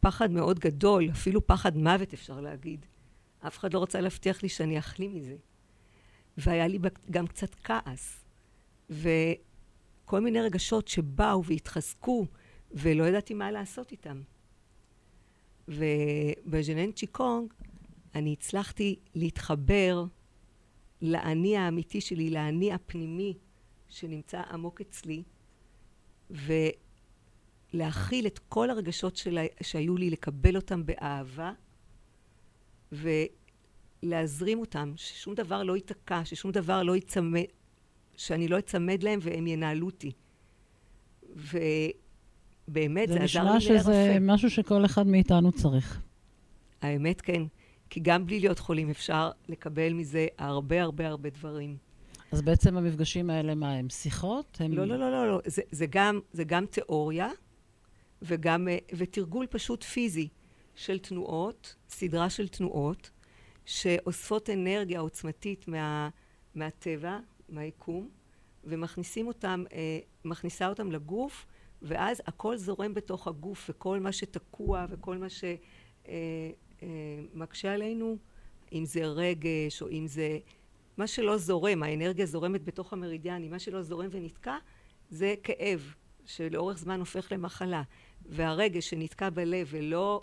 פחד 0.00 0.30
מאוד 0.30 0.58
גדול, 0.58 1.10
אפילו 1.10 1.46
פחד 1.46 1.76
מוות 1.76 2.12
אפשר 2.12 2.40
להגיד. 2.40 2.86
אף 3.46 3.58
אחד 3.58 3.74
לא 3.74 3.82
רצה 3.82 4.00
להבטיח 4.00 4.42
לי 4.42 4.48
שאני 4.48 4.78
אחלים 4.78 5.14
מזה. 5.14 5.36
והיה 6.36 6.66
לי 6.66 6.78
גם 7.10 7.26
קצת 7.26 7.54
כעס. 7.54 8.24
וכל 8.90 10.20
מיני 10.20 10.40
רגשות 10.40 10.88
שבאו 10.88 11.44
והתחזקו, 11.44 12.26
ולא 12.70 13.04
ידעתי 13.04 13.34
מה 13.34 13.50
לעשות 13.50 13.92
איתם. 13.92 14.22
ובז'נן 15.68 16.92
צ'יקונג 16.92 17.52
אני 18.14 18.32
הצלחתי 18.32 18.96
להתחבר 19.14 20.04
לאני 21.02 21.56
האמיתי 21.56 22.00
שלי, 22.00 22.30
לאני 22.30 22.72
הפנימי 22.72 23.34
שנמצא 23.88 24.42
עמוק 24.52 24.80
אצלי, 24.80 25.22
ולהכיל 27.74 28.26
את 28.26 28.38
כל 28.48 28.70
הרגשות 28.70 29.16
שלה, 29.16 29.46
שהיו 29.62 29.96
לי, 29.96 30.10
לקבל 30.10 30.56
אותם 30.56 30.82
באהבה, 30.86 31.52
ולהזרים 34.02 34.58
אותם, 34.58 34.92
ששום 34.96 35.34
דבר 35.34 35.62
לא 35.62 35.76
ייתקע, 35.76 36.24
ששום 36.24 36.50
דבר 36.50 36.82
לא 36.82 36.94
ייצמד, 36.94 37.42
שאני 38.16 38.48
לא 38.48 38.58
אצמד 38.58 39.02
להם 39.02 39.18
והם 39.22 39.46
ינהלו 39.46 39.86
אותי. 39.86 40.12
ובאמת, 41.36 43.08
זה, 43.08 43.14
זה 43.14 43.22
עזר 43.22 43.42
לי 43.42 43.56
נשמע 43.56 43.78
שזה. 43.78 44.16
משהו 44.20 44.50
שכל 44.50 44.84
אחד 44.84 45.06
מאיתנו 45.06 45.52
צריך. 45.52 46.00
האמת 46.82 47.20
כן, 47.20 47.42
כי 47.92 48.00
גם 48.00 48.26
בלי 48.26 48.40
להיות 48.40 48.58
חולים 48.58 48.90
אפשר 48.90 49.30
לקבל 49.48 49.92
מזה 49.92 50.26
הרבה 50.38 50.82
הרבה 50.82 51.08
הרבה 51.08 51.30
דברים. 51.30 51.76
אז 52.32 52.42
בעצם 52.42 52.76
המפגשים 52.76 53.30
האלה, 53.30 53.54
מה 53.54 53.72
הם? 53.72 53.88
שיחות? 53.88 54.58
הם... 54.60 54.72
לא, 54.72 54.84
לא, 54.84 54.98
לא, 54.98 55.10
לא, 55.10 55.28
לא. 55.28 55.40
זה, 55.46 55.62
זה, 55.70 55.86
גם, 55.90 56.20
זה 56.32 56.44
גם 56.44 56.66
תיאוריה 56.66 57.30
וגם, 58.22 58.68
אה, 58.68 58.78
ותרגול 58.96 59.46
פשוט 59.46 59.82
פיזי 59.82 60.28
של 60.74 60.98
תנועות, 60.98 61.76
סדרה 61.88 62.30
של 62.30 62.48
תנועות, 62.48 63.10
שאוספות 63.64 64.50
אנרגיה 64.50 65.00
עוצמתית 65.00 65.68
מה, 65.68 66.08
מהטבע, 66.54 67.18
מהיקום, 67.48 68.08
ומכניסים 68.64 69.26
אותם, 69.26 69.64
אה, 69.72 69.98
מכניסה 70.24 70.68
אותם 70.68 70.92
לגוף, 70.92 71.46
ואז 71.82 72.22
הכל 72.26 72.56
זורם 72.56 72.94
בתוך 72.94 73.28
הגוף, 73.28 73.70
וכל 73.70 74.00
מה 74.00 74.12
שתקוע 74.12 74.86
וכל 74.90 75.18
מה 75.18 75.28
שמקשה 76.82 77.72
עלינו, 77.72 78.16
אם 78.72 78.84
זה 78.84 79.04
רגש 79.04 79.82
או 79.82 79.88
אם 79.90 80.06
זה... 80.06 80.38
מה 80.96 81.06
שלא 81.06 81.36
זורם, 81.36 81.82
האנרגיה 81.82 82.26
זורמת 82.26 82.64
בתוך 82.64 82.92
המרידיאנים, 82.92 83.50
מה 83.50 83.58
שלא 83.58 83.82
זורם 83.82 84.08
ונתקע 84.10 84.56
זה 85.10 85.34
כאב 85.42 85.94
שלאורך 86.24 86.78
זמן 86.78 87.00
הופך 87.00 87.32
למחלה. 87.32 87.82
והרגש 88.26 88.90
שנתקע 88.90 89.30
בלב 89.30 89.66
ולא, 89.70 90.20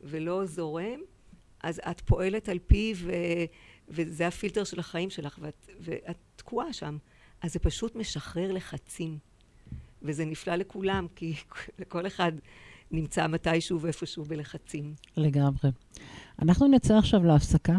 ולא 0.00 0.46
זורם, 0.46 1.00
אז 1.62 1.80
את 1.90 2.00
פועלת 2.00 2.48
על 2.48 2.58
פיו 2.66 2.96
ו, 2.96 3.12
וזה 3.88 4.26
הפילטר 4.26 4.64
של 4.64 4.80
החיים 4.80 5.10
שלך 5.10 5.38
ואת, 5.42 5.68
ואת 5.80 6.16
תקועה 6.36 6.72
שם. 6.72 6.98
אז 7.40 7.52
זה 7.52 7.58
פשוט 7.58 7.96
משחרר 7.96 8.52
לחצים. 8.52 9.18
וזה 10.02 10.24
נפלא 10.24 10.54
לכולם, 10.54 11.06
כי 11.16 11.34
לכל 11.78 12.06
אחד 12.06 12.32
נמצא 12.90 13.26
מתישהו 13.26 13.80
ואיפשהו 13.80 14.24
בלחצים. 14.24 14.94
לגמרי. 15.16 15.70
אנחנו 16.42 16.68
נצא 16.68 16.98
עכשיו 16.98 17.24
להפסקה, 17.24 17.76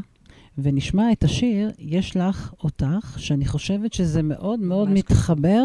ונשמע 0.57 1.11
את 1.11 1.23
השיר 1.23 1.71
"יש 1.79 2.17
לך 2.17 2.53
אותך", 2.63 3.15
שאני 3.17 3.45
חושבת 3.45 3.93
שזה 3.93 4.23
מאוד 4.23 4.59
מאוד 4.59 4.89
מתחבר 4.89 5.63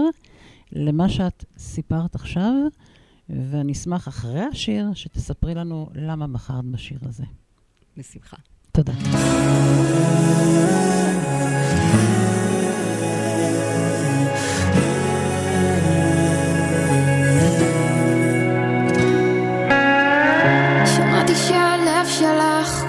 למה 0.72 1.08
שאת 1.08 1.44
סיפרת 1.58 2.14
עכשיו, 2.14 2.52
ואני 3.28 3.72
אשמח 3.72 4.08
אחרי 4.08 4.40
השיר 4.40 4.86
שתספרי 4.94 5.54
לנו 5.54 5.88
למה 5.94 6.26
בחרת 6.26 6.64
בשיר 6.64 6.98
הזה. 7.02 7.24
בשמחה. 7.96 8.36
תודה. 8.72 8.92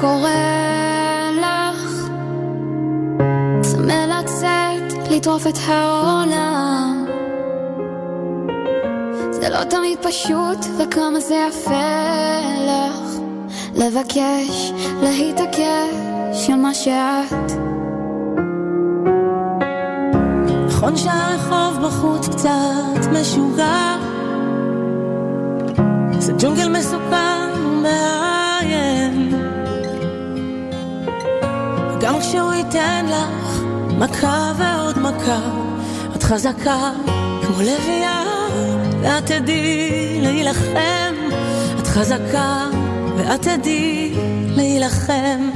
קורא 0.01 0.29
לך? 1.35 2.09
צמא 3.61 4.05
לצאת, 4.07 5.09
לטרוף 5.11 5.47
את 5.47 5.57
העולם. 5.67 7.05
זה 9.31 9.49
לא 9.49 9.63
תמיד 9.63 9.99
פשוט, 10.01 10.65
וכמה 10.77 11.19
זה 11.19 11.35
יפה 11.49 12.39
לך 12.67 13.19
לבקש, 13.75 14.71
להתעקש 15.03 16.49
על 16.49 16.55
מה 16.55 16.73
שאת. 16.73 17.51
נכון 20.67 20.97
שהרחוב 20.97 21.85
בחוץ 21.85 22.29
קצת 22.29 23.07
משוגע 23.11 23.95
זה 26.19 26.33
ג'ונגל 26.39 26.69
מסוכן 26.69 27.49
ומאיים 27.55 28.20
וגם 32.11 32.19
כשהוא 32.19 32.53
ייתן 32.53 33.05
לך 33.05 33.61
מכה 33.97 34.51
ועוד 34.57 34.99
מכה 34.99 35.39
את 36.15 36.23
חזקה 36.23 36.91
כמו 37.41 37.61
לביאה 37.61 38.23
ואת 39.01 39.25
תדעי 39.25 40.19
להילחם. 40.21 41.15
את 41.79 41.87
חזקה 41.87 42.67
ואת 43.17 43.41
תדעי 43.41 44.13
להילחם. 44.55 45.49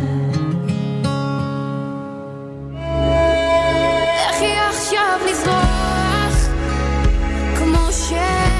לכי 4.29 4.53
עכשיו 4.69 5.19
לזרוח 5.29 6.49
כמו 7.55 7.91
שמש 7.91 8.54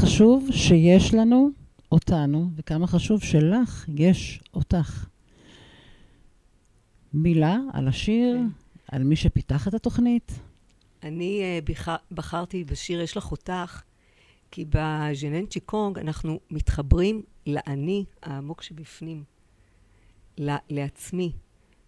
חשוב 0.00 0.48
שיש 0.52 1.14
לנו 1.14 1.50
אותנו, 1.92 2.50
וכמה 2.56 2.86
חשוב 2.86 3.22
שלך 3.22 3.84
יש 3.88 4.40
אותך. 4.54 5.06
מילה 7.14 7.56
על 7.72 7.88
השיר, 7.88 8.38
על 8.88 9.04
מי 9.04 9.16
שפיתח 9.16 9.68
את 9.68 9.74
התוכנית. 9.74 10.32
אני 11.02 11.40
אה, 11.42 11.58
בח- 11.64 11.96
בחרתי 12.12 12.64
בשיר 12.64 13.00
"יש 13.00 13.16
לך 13.16 13.30
אותך", 13.32 13.82
כי 14.50 14.64
בז'נן 14.68 15.46
צ'יקונג 15.46 15.98
אנחנו 15.98 16.40
מתחברים 16.50 17.22
לאני 17.46 18.04
העמוק 18.22 18.62
שבפנים, 18.62 19.24
ל- 20.38 20.56
לעצמי. 20.70 21.32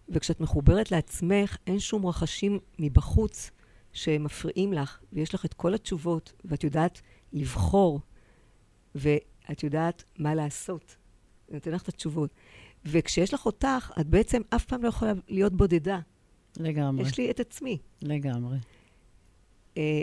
וכשאת 0.09 0.39
מחוברת 0.39 0.91
לעצמך, 0.91 1.57
אין 1.67 1.79
שום 1.79 2.05
רחשים 2.05 2.59
מבחוץ 2.79 3.51
שמפריעים 3.93 4.73
לך, 4.73 4.99
ויש 5.13 5.35
לך 5.35 5.45
את 5.45 5.53
כל 5.53 5.73
התשובות, 5.73 6.33
ואת 6.45 6.63
יודעת 6.63 7.01
לבחור, 7.33 7.99
ואת 8.95 9.63
יודעת 9.63 10.03
מה 10.19 10.35
לעשות. 10.35 10.95
זה 11.47 11.53
נותן 11.53 11.71
לך 11.71 11.81
את 11.81 11.87
התשובות. 11.87 12.29
וכשיש 12.85 13.33
לך 13.33 13.45
אותך, 13.45 13.91
את 13.99 14.07
בעצם 14.07 14.41
אף 14.49 14.65
פעם 14.65 14.83
לא 14.83 14.87
יכולה 14.87 15.13
להיות 15.27 15.53
בודדה. 15.53 15.99
לגמרי, 16.57 17.03
יש 17.03 17.17
לי 17.17 17.31
את 17.31 17.39
עצמי. 17.39 17.77
לגמרי. 18.01 18.57
אה, 19.77 20.01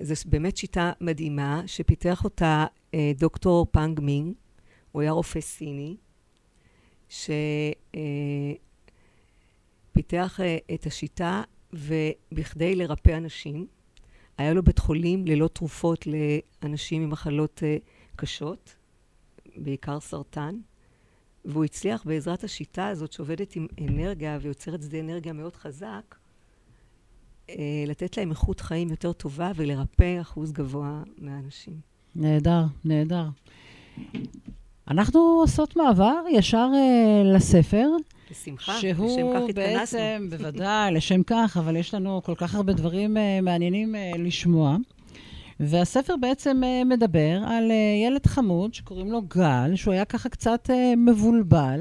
זו 0.00 0.14
באמת 0.26 0.56
שיטה 0.56 0.92
מדהימה, 1.00 1.62
שפיתח 1.66 2.24
אותה 2.24 2.66
אה, 2.94 3.12
דוקטור 3.18 3.66
פאנג 3.70 4.00
מינג, 4.00 4.34
הוא 4.92 5.02
היה 5.02 5.10
רופא 5.10 5.40
סיני, 5.40 5.96
שפיתח 7.08 8.00
את 10.74 10.86
השיטה, 10.86 11.42
ובכדי 11.72 12.74
לרפא 12.74 13.16
אנשים, 13.16 13.66
היה 14.38 14.54
לו 14.54 14.62
בית 14.62 14.78
חולים 14.78 15.26
ללא 15.26 15.48
תרופות 15.48 16.04
לאנשים 16.06 17.02
עם 17.02 17.10
מחלות 17.10 17.60
אה, 17.62 17.76
קשות, 18.16 18.76
בעיקר 19.56 20.00
סרטן, 20.00 20.58
והוא 21.44 21.64
הצליח 21.64 22.04
בעזרת 22.04 22.44
השיטה 22.44 22.88
הזאת 22.88 23.12
שעובדת 23.12 23.56
עם 23.56 23.66
אנרגיה 23.80 24.38
ויוצרת 24.42 24.82
שדה 24.82 25.00
אנרגיה 25.00 25.32
מאוד 25.32 25.56
חזק, 25.56 26.14
אה, 27.50 27.84
לתת 27.86 28.16
להם 28.16 28.30
איכות 28.30 28.60
חיים 28.60 28.90
יותר 28.90 29.12
טובה 29.12 29.52
ולרפא 29.56 30.20
אחוז 30.20 30.52
גבוה 30.52 31.02
מהאנשים. 31.18 31.80
נהדר, 32.14 32.64
נהדר. 32.84 33.28
אנחנו 34.90 35.20
עושות 35.20 35.76
מעבר 35.76 36.14
ישר 36.30 36.68
אה, 36.74 37.22
לספר, 37.36 37.88
בשמחה, 38.30 38.78
לשם 38.78 38.96
שהוא 38.96 39.34
כך 39.34 39.40
התכנסנו. 39.48 39.78
בעצם, 39.78 40.26
בוודאי, 40.30 40.92
לשם 40.92 41.22
כך, 41.22 41.56
אבל 41.60 41.76
יש 41.76 41.94
לנו 41.94 42.22
כל 42.24 42.34
כך 42.34 42.54
הרבה 42.54 42.72
דברים 42.72 43.16
אה, 43.16 43.40
מעניינים 43.42 43.94
אה, 43.94 44.12
לשמוע. 44.18 44.76
והספר 45.60 46.14
בעצם 46.16 46.64
אה, 46.64 46.84
מדבר 46.84 47.42
על 47.46 47.70
אה, 47.70 48.06
ילד 48.06 48.26
חמוד 48.26 48.74
שקוראים 48.74 49.12
לו 49.12 49.22
גל, 49.22 49.72
שהוא 49.74 49.94
היה 49.94 50.04
ככה 50.04 50.28
קצת 50.28 50.70
אה, 50.70 50.96
מבולבל, 50.96 51.80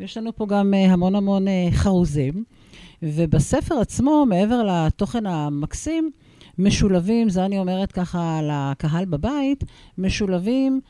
ויש 0.00 0.16
לנו 0.16 0.36
פה 0.36 0.46
גם 0.46 0.74
אה, 0.74 0.92
המון 0.92 1.14
המון 1.14 1.48
אה, 1.48 1.68
חרוזים. 1.72 2.44
ובספר 3.02 3.80
עצמו, 3.80 4.26
מעבר 4.26 4.62
לתוכן 4.62 5.26
המקסים, 5.26 6.10
משולבים, 6.58 7.28
זה 7.28 7.44
אני 7.44 7.58
אומרת 7.58 7.92
ככה 7.92 8.40
לקהל 8.42 9.04
בבית, 9.04 9.64
משולבים 9.98 10.80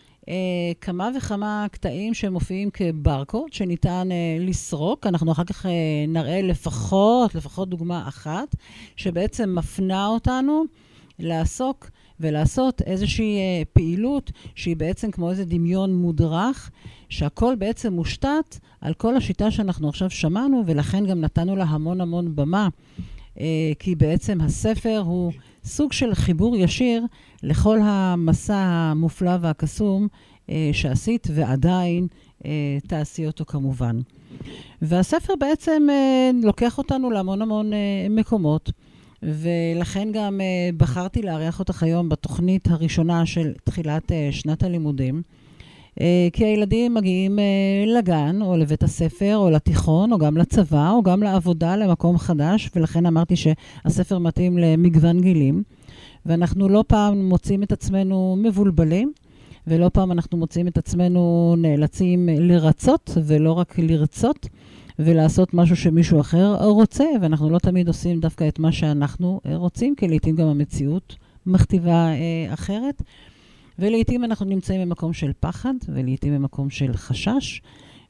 כמה 0.81 1.11
וכמה 1.17 1.67
קטעים 1.73 2.15
שמופיעים 2.15 2.71
כברקוד, 2.71 3.53
שניתן 3.53 4.09
אה, 4.11 4.37
לסרוק. 4.41 5.07
אנחנו 5.07 5.33
אחר 5.33 5.45
כך 5.45 5.67
אה, 5.67 5.71
נראה 6.09 6.43
לפחות, 6.43 7.35
לפחות 7.35 7.69
דוגמה 7.69 8.09
אחת, 8.09 8.57
שבעצם 8.97 9.55
מפנה 9.59 10.07
אותנו 10.07 10.65
לעסוק 11.19 11.91
ולעשות 12.21 12.83
איזושהי 12.83 13.39
אה, 13.39 13.63
פעילות 13.73 14.33
שהיא 14.55 14.77
בעצם 14.77 15.11
כמו 15.11 15.31
איזה 15.31 15.45
דמיון 15.45 15.95
מודרך, 15.95 16.71
שהכל 17.09 17.55
בעצם 17.59 17.93
מושתת 17.93 18.59
על 18.81 18.95
כל 18.95 19.17
השיטה 19.17 19.51
שאנחנו 19.51 19.89
עכשיו 19.89 20.11
שמענו, 20.11 20.63
ולכן 20.67 21.07
גם 21.07 21.21
נתנו 21.21 21.57
לה 21.57 21.65
המון 21.65 22.01
המון 22.01 22.37
במה, 22.37 22.69
אה, 23.41 23.73
כי 23.79 23.95
בעצם 23.95 24.41
הספר 24.41 25.03
הוא 25.07 25.33
סוג 25.65 25.93
של 25.93 26.15
חיבור 26.15 26.57
ישיר 26.57 27.05
לכל 27.43 27.79
המסע 27.83 28.57
המופלא 28.57 29.37
והקסום 29.41 30.09
אה, 30.51 30.71
שעשית, 30.73 31.27
ועדיין 31.35 32.07
אה, 32.45 32.79
תעשי 32.87 33.27
אותו 33.27 33.45
כמובן. 33.45 34.01
והספר 34.83 35.35
בעצם 35.41 35.87
אה, 35.91 36.31
לוקח 36.43 36.79
אותנו 36.79 37.11
להמון 37.11 37.43
המון 37.43 37.73
אה, 37.73 37.79
מקומות. 38.11 38.71
ולכן 39.23 40.09
גם 40.13 40.41
uh, 40.41 40.77
בחרתי 40.77 41.23
לארח 41.23 41.59
אותך 41.59 41.83
היום 41.83 42.09
בתוכנית 42.09 42.69
הראשונה 42.71 43.27
של 43.27 43.53
תחילת 43.65 44.11
uh, 44.11 44.15
שנת 44.31 44.63
הלימודים. 44.63 45.23
Uh, 45.99 46.03
כי 46.33 46.45
הילדים 46.45 46.95
מגיעים 46.95 47.39
uh, 47.39 47.89
לגן, 47.99 48.43
או 48.43 48.57
לבית 48.57 48.83
הספר, 48.83 49.37
או 49.37 49.51
לתיכון, 49.51 50.13
או 50.13 50.19
גם 50.19 50.37
לצבא, 50.37 50.91
או 50.91 51.03
גם 51.03 51.23
לעבודה, 51.23 51.77
למקום 51.77 52.19
חדש, 52.19 52.71
ולכן 52.77 53.07
אמרתי 53.07 53.35
שהספר 53.37 54.19
מתאים 54.19 54.59
למגוון 54.59 55.21
גילים. 55.21 55.63
ואנחנו 56.27 56.69
לא 56.69 56.85
פעם 56.87 57.29
מוצאים 57.29 57.63
את 57.63 57.73
עצמנו 57.73 58.37
מבולבלים, 58.39 59.13
ולא 59.67 59.91
פעם 59.93 60.13
אנחנו 60.13 60.39
מוצאים 60.39 60.69
את 60.69 60.79
עצמנו 60.79 61.55
נאלצים 61.59 62.29
לרצות, 62.33 63.11
ולא 63.27 63.53
רק 63.53 63.79
לרצות. 63.79 64.49
ולעשות 64.99 65.55
משהו 65.55 65.77
שמישהו 65.77 66.21
אחר 66.21 66.57
רוצה, 66.65 67.05
ואנחנו 67.21 67.51
לא 67.51 67.59
תמיד 67.59 67.89
עושים 67.89 68.21
דווקא 68.21 68.49
את 68.49 68.59
מה 68.59 68.73
שאנחנו 68.73 69.41
אה, 69.47 69.57
רוצים, 69.57 69.95
כי 69.95 70.09
לעיתים 70.09 70.37
גם 70.37 70.47
המציאות 70.47 71.17
מכתיבה 71.47 72.09
אה, 72.09 72.55
אחרת. 72.55 73.03
ולעיתים 73.79 74.25
אנחנו 74.25 74.47
נמצאים 74.47 74.89
במקום 74.89 75.13
של 75.13 75.33
פחד, 75.41 75.75
ולעיתים 75.89 76.35
במקום 76.35 76.71
של 76.71 76.97
חשש, 76.97 77.63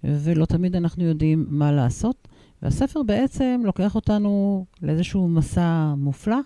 ולא 0.05 0.47
תמיד 0.47 0.77
אנחנו 0.77 1.05
יודעים 1.05 1.47
מה 1.49 1.73
לעשות. 1.73 2.29
והספר 2.63 3.03
בעצם 3.03 3.61
לוקח 3.65 3.95
אותנו 3.95 4.65
לאיזשהו 4.83 5.29
מסע 5.29 5.95
מופלא, 5.97 6.39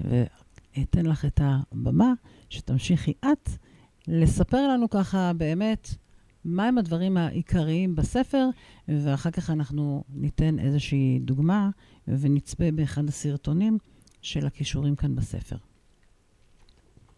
ואתן 0.00 1.06
לך 1.06 1.24
את 1.24 1.40
הבמה, 1.44 2.12
שתמשיכי 2.50 3.12
את 3.24 3.50
לספר 4.08 4.68
לנו 4.68 4.90
ככה 4.90 5.32
באמת 5.32 5.88
מהם 6.44 6.78
הדברים 6.78 7.16
העיקריים 7.16 7.96
בספר, 7.96 8.48
ואחר 8.88 9.30
כך 9.30 9.50
אנחנו 9.50 10.04
ניתן 10.08 10.58
איזושהי 10.58 11.18
דוגמה 11.18 11.70
ונצפה 12.08 12.72
באחד 12.72 13.08
הסרטונים 13.08 13.78
של 14.22 14.46
הכישורים 14.46 14.96
כאן 14.96 15.14
בספר. 15.14 15.56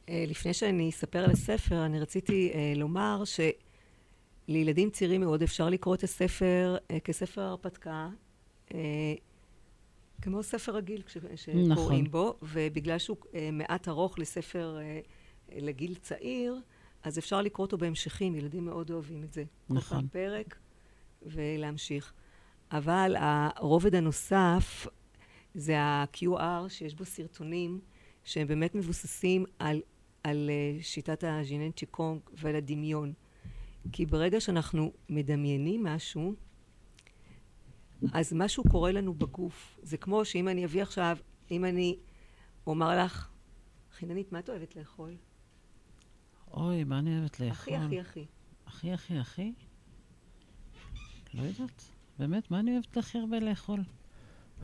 אה, 0.09 0.25
לפני 0.29 0.55
שאני 0.55 0.90
אספר 0.90 1.18
על 1.18 1.31
הספר, 1.31 1.87
אני 1.87 2.01
רציתי 2.01 2.51
אה, 2.55 2.73
לומר 2.77 3.23
שלילדים 4.49 4.90
צעירים 4.90 5.21
מאוד 5.21 5.42
אפשר 5.42 5.68
לקרוא 5.68 5.94
את 5.94 6.03
הספר 6.03 6.77
אה, 6.90 7.01
כספר 7.01 7.40
הרפתקה, 7.40 8.09
אה, 8.75 9.14
כמו 10.23 10.42
ספר 10.42 10.73
רגיל 10.73 11.03
שקוראים 11.37 11.68
נכון. 11.68 12.11
בו, 12.11 12.38
ובגלל 12.42 12.99
שהוא 12.99 13.16
אה, 13.35 13.51
מעט 13.53 13.88
ארוך 13.88 14.18
לספר 14.18 14.79
אה, 14.81 15.01
לגיל 15.53 15.94
צעיר, 15.94 16.61
אז 17.03 17.18
אפשר 17.18 17.42
לקרוא 17.42 17.66
אותו 17.66 17.79
בהמשכים, 17.79 18.35
ילדים 18.35 18.64
מאוד 18.64 18.90
אוהבים 18.90 19.25
את 19.25 19.33
זה. 19.33 19.44
כל 19.68 19.75
נכון. 19.75 19.99
פעם 19.99 20.09
פרק 20.09 20.59
ולהמשיך. 21.23 22.12
אבל 22.71 23.16
הרובד 23.18 23.94
הנוסף 23.94 24.87
זה 25.55 25.79
ה-QR, 25.79 26.68
שיש 26.68 26.94
בו 26.94 27.05
סרטונים 27.05 27.81
שהם 28.25 28.47
באמת 28.47 28.75
מבוססים 28.75 29.44
על, 29.59 29.83
על 30.29 30.51
אה, 30.51 30.83
שיטת 30.83 31.25
הז'ינן 31.25 31.71
צ'יקונג 31.71 32.21
ועל 32.33 32.57
הדמיון. 32.57 33.12
כי 33.93 34.07
ברגע 34.07 34.41
שאנחנו 34.41 34.93
מדמיינים 35.09 35.85
משהו, 35.85 36.35
אז 38.12 38.33
משהו 38.33 38.64
קורה 38.71 38.93
לנו 38.93 39.14
בגוף. 39.14 39.79
זה 39.83 39.97
כמו 39.97 40.25
שאם 40.25 40.49
אני 40.49 40.64
אביא 40.64 40.83
עכשיו, 40.83 41.17
אם 41.51 41.64
אני 41.64 41.97
אומר 42.67 43.05
לך, 43.05 43.29
חיננית, 43.93 44.33
מה 44.33 44.38
את 44.38 44.51
אוהבת 44.51 44.77
לאכול? 44.77 45.17
אוי, 46.51 46.85
מה 46.85 46.99
אני 46.99 47.19
אוהבת 47.19 47.41
לאכול? 47.41 47.75
הכי, 47.75 47.77
הכי, 47.77 48.01
הכי. 48.01 48.25
הכי, 48.67 48.93
הכי, 48.93 49.19
הכי? 49.19 49.53
לא 51.35 51.43
יודעת. 51.43 51.83
באמת, 52.19 52.51
מה 52.51 52.61
אני 52.61 52.73
אוהבת 52.73 52.97
הכי 52.97 53.19
הרבה 53.19 53.41
לאכול? 53.41 53.81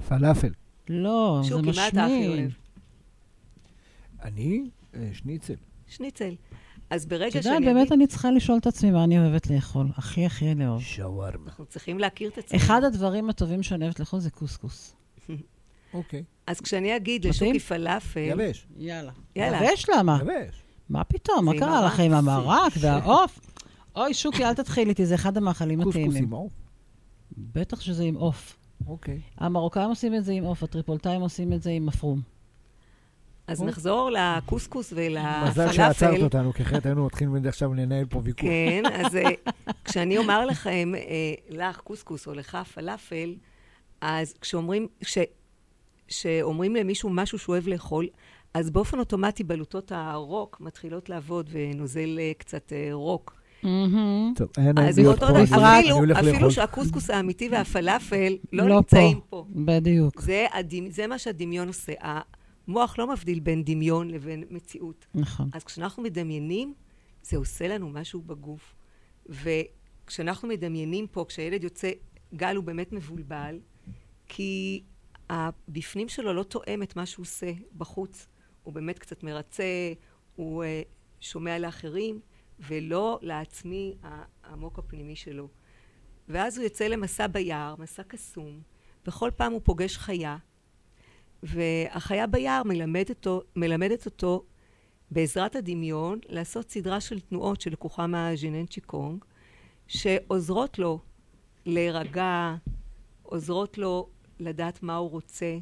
פלאפל. 0.09 0.53
לא, 0.89 1.41
זה 1.43 1.49
שוקי, 1.49 1.67
מה 1.67 1.89
אתה 1.89 2.05
הכי 2.05 2.29
משמין. 2.29 2.39
אוהב? 2.41 2.53
אני? 4.23 4.71
אה, 4.97 5.09
שניצל. 5.13 5.55
שניצל. 5.87 6.35
אז 6.91 7.07
ברגע 7.07 7.29
את 7.29 7.35
יודעת, 7.35 7.55
שאני 7.55 7.67
באמת 7.67 7.93
אני 7.93 8.07
צריכה 8.07 8.31
לשאול 8.31 8.59
את 8.59 8.67
עצמי 8.67 8.91
מה 8.91 9.05
אני 9.05 9.19
אוהבת 9.19 9.51
לאכול. 9.51 9.87
הכי 9.97 10.27
הכי 10.27 10.55
לאהוב. 10.55 10.83
שווארמה. 10.83 11.45
אנחנו 11.47 11.67
צריכים 11.67 11.99
להכיר 11.99 12.31
את 12.31 12.39
עצמנו. 12.39 12.63
אחד 12.63 12.85
הדברים 12.85 13.31
הטובים 13.31 13.63
שאני 13.63 13.85
אוהבת 13.85 14.01
לאכול 14.01 14.21
זה 14.21 14.31
קוסקוס. 14.31 14.97
אוקיי. 15.95 16.25
אז 16.47 16.61
כשאני 16.61 16.97
אגיד? 16.97 17.27
לשוקי 17.27 17.59
פלאפל, 17.59 18.21
יבש. 18.21 18.67
יאללה. 18.77 19.13
יאללה. 19.37 19.65
יבש 19.65 19.87
למה? 19.99 20.19
יבש. 20.23 20.63
מה 20.89 21.05
פתאום? 21.05 21.45
מה 21.45 21.53
קרה. 21.59 21.87
לך 21.87 22.01
עם 22.01 22.13
המרק 22.13 22.73
והעוף? 22.81 23.41
אוי, 23.97 24.15
שוקי, 24.15 24.45
אל 24.45 24.55
תתחיל 24.55 24.89
איתי, 24.89 25.07
זה 25.07 25.15
אחד 25.15 25.37
המאכלים 25.37 25.79
קוסקוס 25.83 25.97
הטעימים. 25.97 26.25
עם 26.25 26.31
עוף. 26.31 26.53
בטח 27.37 27.81
שזה 27.81 28.05
עם 28.05 28.15
עוף. 28.15 28.57
אוקיי. 28.87 29.21
המרוקאים 29.37 29.89
עושים 29.89 30.15
את 30.15 30.25
זה 30.25 30.33
עם 30.33 30.45
עוף, 30.45 30.63
הטריפולטאים 30.63 31.21
עושים 31.21 31.53
את 31.53 31.63
זה 31.63 31.71
עם 31.71 31.87
מפרום. 31.87 32.21
אז. 33.47 33.63
נחזור 33.63 34.11
לקוסקוס 34.11 34.93
מזל 34.93 35.73
שעצרת 35.73 36.03
ולפלאפל. 36.03 36.25
אותנו, 36.25 36.53
כי 36.53 36.63
אחרת 36.63 36.87
היינו 36.87 37.07
מתחילים 37.07 37.47
עכשיו 37.49 37.75
לנהל 37.75 38.07
פה 38.07 38.21
ויכוח. 38.25 38.41
כן, 38.43 38.83
אז 39.05 39.17
אה, 39.17 39.31
כשאני 39.85 40.19
אומר 40.19 40.47
לכם, 40.47 40.93
אה, 40.95 41.35
לך 41.49 41.81
קוסקוס 41.81 42.27
או 42.27 42.35
לך 42.35 42.59
פלאפל, 42.75 43.35
אז 44.01 44.35
כשאומרים, 44.41 44.87
כש, 45.01 45.19
שאומרים 46.09 46.77
למישהו 46.77 47.11
משהו 47.11 47.39
שהוא 47.39 47.53
אוהב 47.53 47.69
לאכול, 47.69 48.07
אז 48.55 48.71
באופן 48.71 48.99
אוטומטי 48.99 49.45
בלוטות 49.45 49.93
הרוק 49.95 50.61
מתחילות 50.61 51.09
לעבוד 51.09 51.51
ונוזל 51.53 52.19
אה, 52.19 52.33
קצת 52.39 52.73
אה, 52.73 52.89
רוק. 52.93 53.41
טוב, 54.37 54.49
נעים 54.59 54.79
אז 54.79 54.99
באותו 54.99 55.27
פה, 55.27 55.45
דבר, 55.45 55.79
אני 55.79 56.13
אפילו. 56.13 56.51
שהקוסקוס 56.51 57.11
האמיתי 57.11 57.49
והפלאפל 57.49 58.37
לא, 58.53 58.69
לא 58.69 58.77
נמצאים 58.77 59.21
פה. 59.29 59.45
בדיוק. 59.51 60.23
זה 60.91 61.07
מה 61.07 61.19
שהדמיון 61.19 61.69
עושה. 61.69 61.93
המוח 62.69 62.99
לא 62.99 63.13
מבדיל 63.13 63.41
בין 63.41 63.65
דמיון 63.65 64.11
לבין 64.11 64.45
מציאות. 64.51 65.07
נכון. 65.15 65.51
אז 65.53 65.65
כשאנחנו 65.65 66.03
מדמיינים, 66.03 66.75
זה 67.23 67.37
עושה 67.37 67.69
לנו 67.69 67.91
משהו 67.91 68.23
בגוף. 68.23 68.75
וכשאנחנו 69.27 70.49
מדמיינים 70.49 71.07
פה, 71.07 71.25
כשהילד 71.29 71.65
יוצא, 71.65 71.91
גל 72.35 72.57
הוא 72.57 72.65
באמת 72.65 72.93
מבולבל, 72.93 73.61
כי 74.29 74.83
הבפנים 75.31 76.09
שלו 76.09 76.33
לא 76.33 76.43
תואם 76.43 76.83
את 76.83 76.97
מה 76.97 77.07
שהוא 77.07 77.23
עושה 77.23 77.53
בחוץ. 77.77 78.29
הוא 78.63 78.75
באמת 78.75 78.99
קצת 78.99 79.23
מרצה, 79.23 79.93
הוא 80.37 80.65
uh, 80.65 80.67
שומע 81.21 81.59
לאחרים, 81.59 82.21
ולא 82.61 83.19
לעצמי 83.23 83.95
העמוק 84.03 84.79
הפנימי 84.79 85.17
שלו. 85.17 85.49
ואז 86.29 86.59
הוא 86.59 86.65
יוצא 86.65 86.85
למסע 86.85 87.27
ביער, 87.27 87.75
מסע 87.79 88.03
קסום, 88.03 88.61
בכל 89.07 89.31
פעם 89.37 89.53
הוא 89.53 89.61
פוגש 89.65 89.99
חיה, 89.99 90.37
והחיה 91.45 92.27
ביער 92.27 92.63
מלמדת 92.63 93.11
אותו, 93.11 93.43
מלמדת 93.57 94.07
אותו 94.07 94.45
בעזרת 95.11 95.57
הדמיון 95.57 96.19
לעשות 96.29 96.71
סדרה 96.71 97.01
של 97.01 97.21
תנועות 97.21 97.61
שלקוחה 97.61 98.07
מהז'ינן 98.07 98.67
צ'יקונג, 98.67 99.25
שעוזרות 99.87 100.79
לו 100.79 100.99
להירגע, 101.67 102.55
עוזרות 103.23 103.79
לו 103.79 104.09
לדעת 104.41 104.83
מה 104.83 104.97
הוא 104.97 105.11
רוצה, 105.11 105.59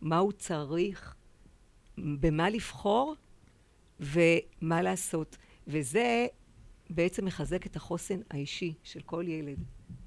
מה 0.00 0.18
הוא 0.18 0.32
צריך, 0.32 1.14
במה 1.98 2.50
לבחור 2.50 3.14
ומה 4.00 4.82
לעשות. 4.82 5.36
וזה 5.66 6.26
בעצם 6.90 7.24
מחזק 7.24 7.66
את 7.66 7.76
החוסן 7.76 8.20
האישי 8.30 8.74
של 8.82 9.00
כל 9.00 9.24
ילד, 9.28 9.58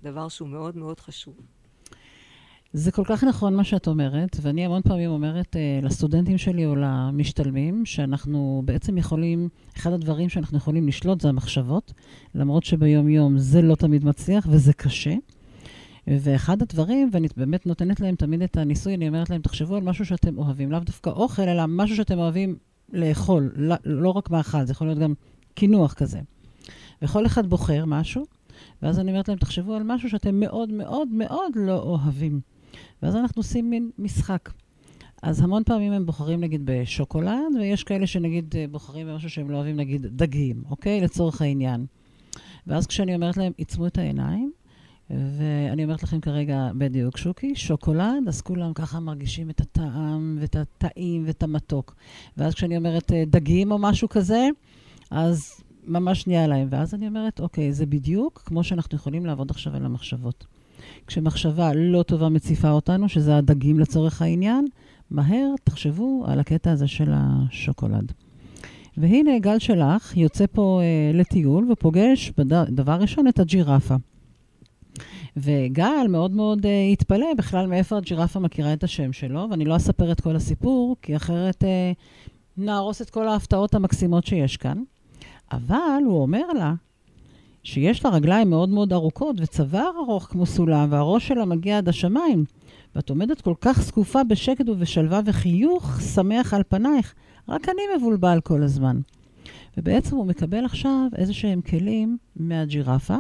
דבר 0.04 0.28
שהוא 0.28 0.50
מאוד 0.50 0.78
מאוד 0.78 1.00
חשוב. 1.00 1.38
זה 2.78 2.92
כל 2.92 3.04
כך 3.06 3.24
נכון 3.24 3.56
מה 3.56 3.64
שאת 3.64 3.88
אומרת, 3.88 4.38
ואני 4.42 4.66
המון 4.66 4.82
פעמים 4.82 5.10
אומרת 5.10 5.56
uh, 5.56 5.86
לסטודנטים 5.86 6.38
שלי 6.38 6.66
או 6.66 6.76
למשתלמים, 6.76 7.86
שאנחנו 7.86 8.62
בעצם 8.66 8.98
יכולים, 8.98 9.50
אחד 9.78 9.94
הדברים 9.94 10.30
שאנחנו 10.30 10.58
יכולים 10.58 10.88
לשלוט 10.88 11.22
זה 11.22 11.30
המחשבות, 11.30 11.94
למרות 12.36 12.64
שביום-יום 12.64 13.38
זה 13.38 13.62
לא 13.62 13.76
תמיד 13.76 14.06
מצליח 14.06 14.48
וזה 14.50 14.74
קשה. 14.74 15.14
ואחד 16.08 16.62
הדברים, 16.62 17.10
ואני 17.14 17.28
באמת 17.38 17.66
נותנת 17.66 18.00
להם 18.00 18.16
תמיד 18.16 18.42
את 18.42 18.58
הניסוי, 18.58 18.96
אני 18.96 19.08
אומרת 19.08 19.30
להם, 19.30 19.42
תחשבו 19.42 19.76
על 19.76 19.84
משהו 19.84 20.06
שאתם 20.06 20.38
אוהבים, 20.38 20.72
לאו 20.72 20.80
דווקא 20.80 21.10
אוכל, 21.10 21.42
אלא 21.42 21.64
משהו 21.68 21.96
שאתם 21.96 22.20
אוהבים 22.20 22.56
לאכול, 22.94 23.52
לא, 23.56 23.76
לא 23.86 24.10
רק 24.10 24.30
מאכל, 24.30 24.66
זה 24.66 24.72
יכול 24.72 24.88
להיות 24.88 25.00
גם 25.00 25.14
קינוח 25.54 25.94
כזה. 25.94 26.20
וכל 27.02 27.26
אחד 27.26 27.50
בוחר 27.50 27.86
משהו, 27.86 28.26
ואז 28.82 29.00
אני 29.00 29.12
אומרת 29.12 29.28
להם, 29.28 29.38
תחשבו 29.38 29.74
על 29.74 29.84
משהו 29.86 30.10
שאתם 30.10 30.40
מאוד 30.40 30.72
מאוד 30.72 31.08
מאוד 31.08 31.52
לא 31.56 31.82
אוהבים. 31.82 32.57
ואז 33.04 33.16
אנחנו 33.16 33.40
עושים 33.40 33.70
מין 33.70 33.90
משחק. 34.00 34.50
אז 35.24 35.42
המון 35.42 35.64
פעמים 35.64 35.94
הם 35.94 36.06
בוחרים 36.06 36.42
נגיד 36.42 36.62
בשוקולד, 36.66 37.56
ויש 37.60 37.84
כאלה 37.84 38.08
שנגיד 38.08 38.56
אה, 38.58 38.66
בוחרים 38.72 39.08
במשהו 39.08 39.30
שהם 39.30 39.50
לא 39.50 39.56
אוהבים, 39.56 39.76
נגיד 39.76 40.06
דגים, 40.06 40.64
אוקיי? 40.70 41.02
לצורך 41.02 41.42
העניין. 41.42 41.86
ואז 42.68 42.88
כשאני 42.88 43.16
אומרת 43.16 43.38
להם, 43.38 43.52
עיצמו 43.58 43.88
את 43.88 43.98
העיניים, 43.98 44.52
ואני 45.10 45.84
אומרת 45.84 46.04
לכם 46.04 46.20
כרגע 46.20 46.70
בדיוק 46.78 47.18
שוקי, 47.18 47.56
שוקולד, 47.56 48.28
אז 48.28 48.42
כולם 48.42 48.74
ככה 48.74 49.00
מרגישים 49.00 49.50
את 49.50 49.62
הטעם 49.62 50.38
ואת 50.42 50.56
הטעים 50.56 51.24
ואת 51.28 51.44
המתוק. 51.44 51.96
ואז 52.38 52.54
כשאני 52.54 52.78
אומרת 52.78 53.12
אה, 53.12 53.24
דגים 53.28 53.72
או 53.72 53.78
משהו 53.78 54.10
כזה, 54.10 54.48
אז 55.12 55.62
ממש 55.84 56.28
נהיה 56.28 56.48
להם. 56.48 56.68
ואז 56.72 56.94
אני 56.94 57.08
אומרת, 57.08 57.40
אוקיי, 57.40 57.74
זה 57.74 57.86
בדיוק 57.86 58.42
כמו 58.46 58.64
שאנחנו 58.64 58.96
יכולים 58.96 59.26
לעבוד 59.26 59.52
עכשיו 59.52 59.76
על 59.76 59.86
המחשבות. 59.86 60.46
כשמחשבה 61.08 61.72
לא 61.76 62.04
טובה 62.04 62.30
מציפה 62.30 62.70
אותנו, 62.70 63.10
שזה 63.10 63.38
הדגים 63.38 63.80
לצורך 63.80 64.22
העניין, 64.22 64.68
מהר 65.12 65.54
תחשבו 65.64 66.24
על 66.28 66.40
הקטע 66.40 66.72
הזה 66.72 66.88
של 66.88 67.12
השוקולד. 67.14 68.12
והנה 68.98 69.40
גל 69.40 69.60
שלך 69.60 70.18
יוצא 70.18 70.46
פה 70.52 70.82
אה, 70.84 71.20
לטיול 71.20 71.72
ופוגש 71.72 72.32
בד... 72.38 72.54
דבר 72.54 72.94
ראשון 72.94 73.28
את 73.28 73.40
הג'ירפה. 73.40 73.96
וגל 75.38 76.08
מאוד 76.10 76.32
מאוד 76.32 76.66
uh, 76.66 76.70
התפלא 76.94 77.34
בכלל 77.38 77.68
מאיפה 77.68 77.98
הג'ירפה 77.98 78.40
מכירה 78.40 78.74
את 78.74 78.84
השם 78.84 79.14
שלו, 79.14 79.48
ואני 79.52 79.66
לא 79.66 79.76
אספר 79.76 80.12
את 80.12 80.22
כל 80.22 80.36
הסיפור, 80.36 80.96
כי 81.02 81.16
אחרת 81.16 81.64
uh, 81.64 81.68
נהרוס 82.58 83.02
את 83.02 83.10
כל 83.10 83.28
ההפתעות 83.28 83.76
המקסימות 83.76 84.26
שיש 84.26 84.58
כאן. 84.58 84.84
אבל 85.52 86.02
הוא 86.06 86.22
אומר 86.22 86.48
לה 86.54 86.74
שיש 87.68 88.06
לה 88.06 88.12
רגליים 88.12 88.50
מאוד 88.50 88.70
מאוד 88.70 88.94
ארוכות 88.94 89.36
וצוואר 89.40 89.92
ארוך 89.98 90.24
כמו 90.24 90.46
סולם, 90.46 90.88
והראש 90.92 91.28
שלה 91.28 91.46
מגיע 91.46 91.78
עד 91.78 91.90
השמיים. 91.90 92.46
ואת 92.96 93.10
עומדת 93.10 93.42
כל 93.42 93.54
כך 93.62 93.82
זקופה 93.82 94.24
בשקט 94.24 94.70
ובשלווה 94.70 95.22
וחיוך 95.26 96.02
שמח 96.02 96.54
על 96.54 96.64
פנייך, 96.70 97.14
רק 97.50 97.70
אני 97.70 97.82
מבולבל 97.98 98.40
כל 98.44 98.64
הזמן. 98.64 99.00
ובעצם 99.78 100.16
הוא 100.16 100.26
מקבל 100.26 100.66
עכשיו 100.66 101.08
איזה 101.16 101.34
שהם 101.34 101.62
כלים 101.62 102.18
מהג'ירפה, 102.36 103.18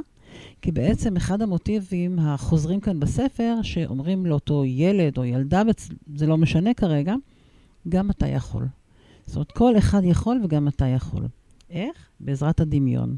כי 0.62 0.72
בעצם 0.72 1.16
אחד 1.16 1.42
המוטיבים 1.42 2.20
החוזרים 2.20 2.80
כאן 2.80 3.00
בספר, 3.00 3.56
שאומרים 3.62 4.26
לאותו 4.26 4.66
ילד 4.66 5.18
או 5.18 5.26
ילדה, 5.26 5.62
זה 6.16 6.28
לא 6.28 6.38
משנה 6.38 6.74
כרגע, 6.74 7.16
גם 7.90 8.10
אתה 8.10 8.28
יכול. 8.28 8.68
זאת 9.26 9.36
אומרת, 9.36 9.52
כל 9.52 9.78
אחד 9.78 10.02
יכול 10.04 10.42
וגם 10.44 10.68
אתה 10.68 10.86
יכול. 10.86 11.24
איך? 11.70 12.10
בעזרת 12.20 12.60
הדמיון. 12.60 13.16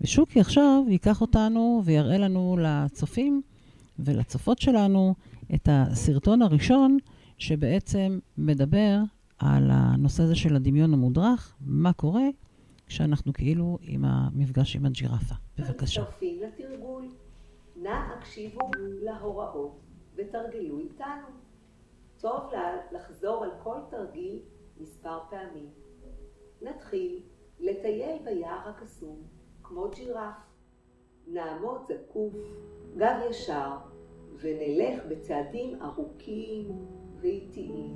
ושוקי 0.00 0.40
עכשיו 0.40 0.84
ייקח 0.88 1.20
אותנו 1.20 1.82
ויראה 1.84 2.18
לנו 2.18 2.56
לצופים 2.60 3.42
ולצופות 3.98 4.58
שלנו 4.58 5.14
את 5.54 5.68
הסרטון 5.72 6.42
הראשון 6.42 6.98
שבעצם 7.38 8.18
מדבר 8.38 8.98
על 9.38 9.70
הנושא 9.72 10.22
הזה 10.22 10.34
של 10.34 10.56
הדמיון 10.56 10.94
המודרך, 10.94 11.56
מה 11.60 11.92
קורה 11.92 12.28
כשאנחנו 12.86 13.32
כאילו 13.32 13.78
עם 13.82 14.04
המפגש 14.04 14.76
עם 14.76 14.86
הג'ירפה. 14.86 15.34
בבקשה. 15.58 16.02
מצטרפים 16.02 16.40
לתרגול. 16.42 17.08
נא 17.76 17.88
הקשיבו 17.88 18.70
להוראות 19.02 19.80
ותרגלו 20.14 20.78
איתנו. 20.78 21.28
טוב 22.20 22.50
לחזור 22.92 23.44
על 23.44 23.50
כל 23.62 23.78
תרגיל 23.90 24.38
מספר 24.80 25.18
פעמים. 25.30 25.68
נתחיל 26.62 27.20
לטייל 27.60 28.18
ביער 28.24 28.68
הקסום 28.68 29.22
כמו 29.68 29.88
ג'ירף. 29.96 30.34
נעמוד 31.28 31.80
זקוף, 31.88 32.34
גב 32.96 33.16
ישר, 33.30 33.70
ונלך 34.40 35.00
בצעדים 35.08 35.82
ארוכים 35.82 36.68
ואיטיים. 37.20 37.94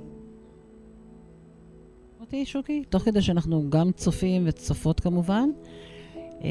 אותי, 2.19 2.45
שוקי? 2.45 2.83
תוך 2.89 3.03
כדי 3.03 3.21
שאנחנו 3.21 3.63
גם 3.69 3.91
צופים 3.91 4.43
וצופות 4.45 4.99
כמובן. 4.99 5.49
אה, 6.43 6.49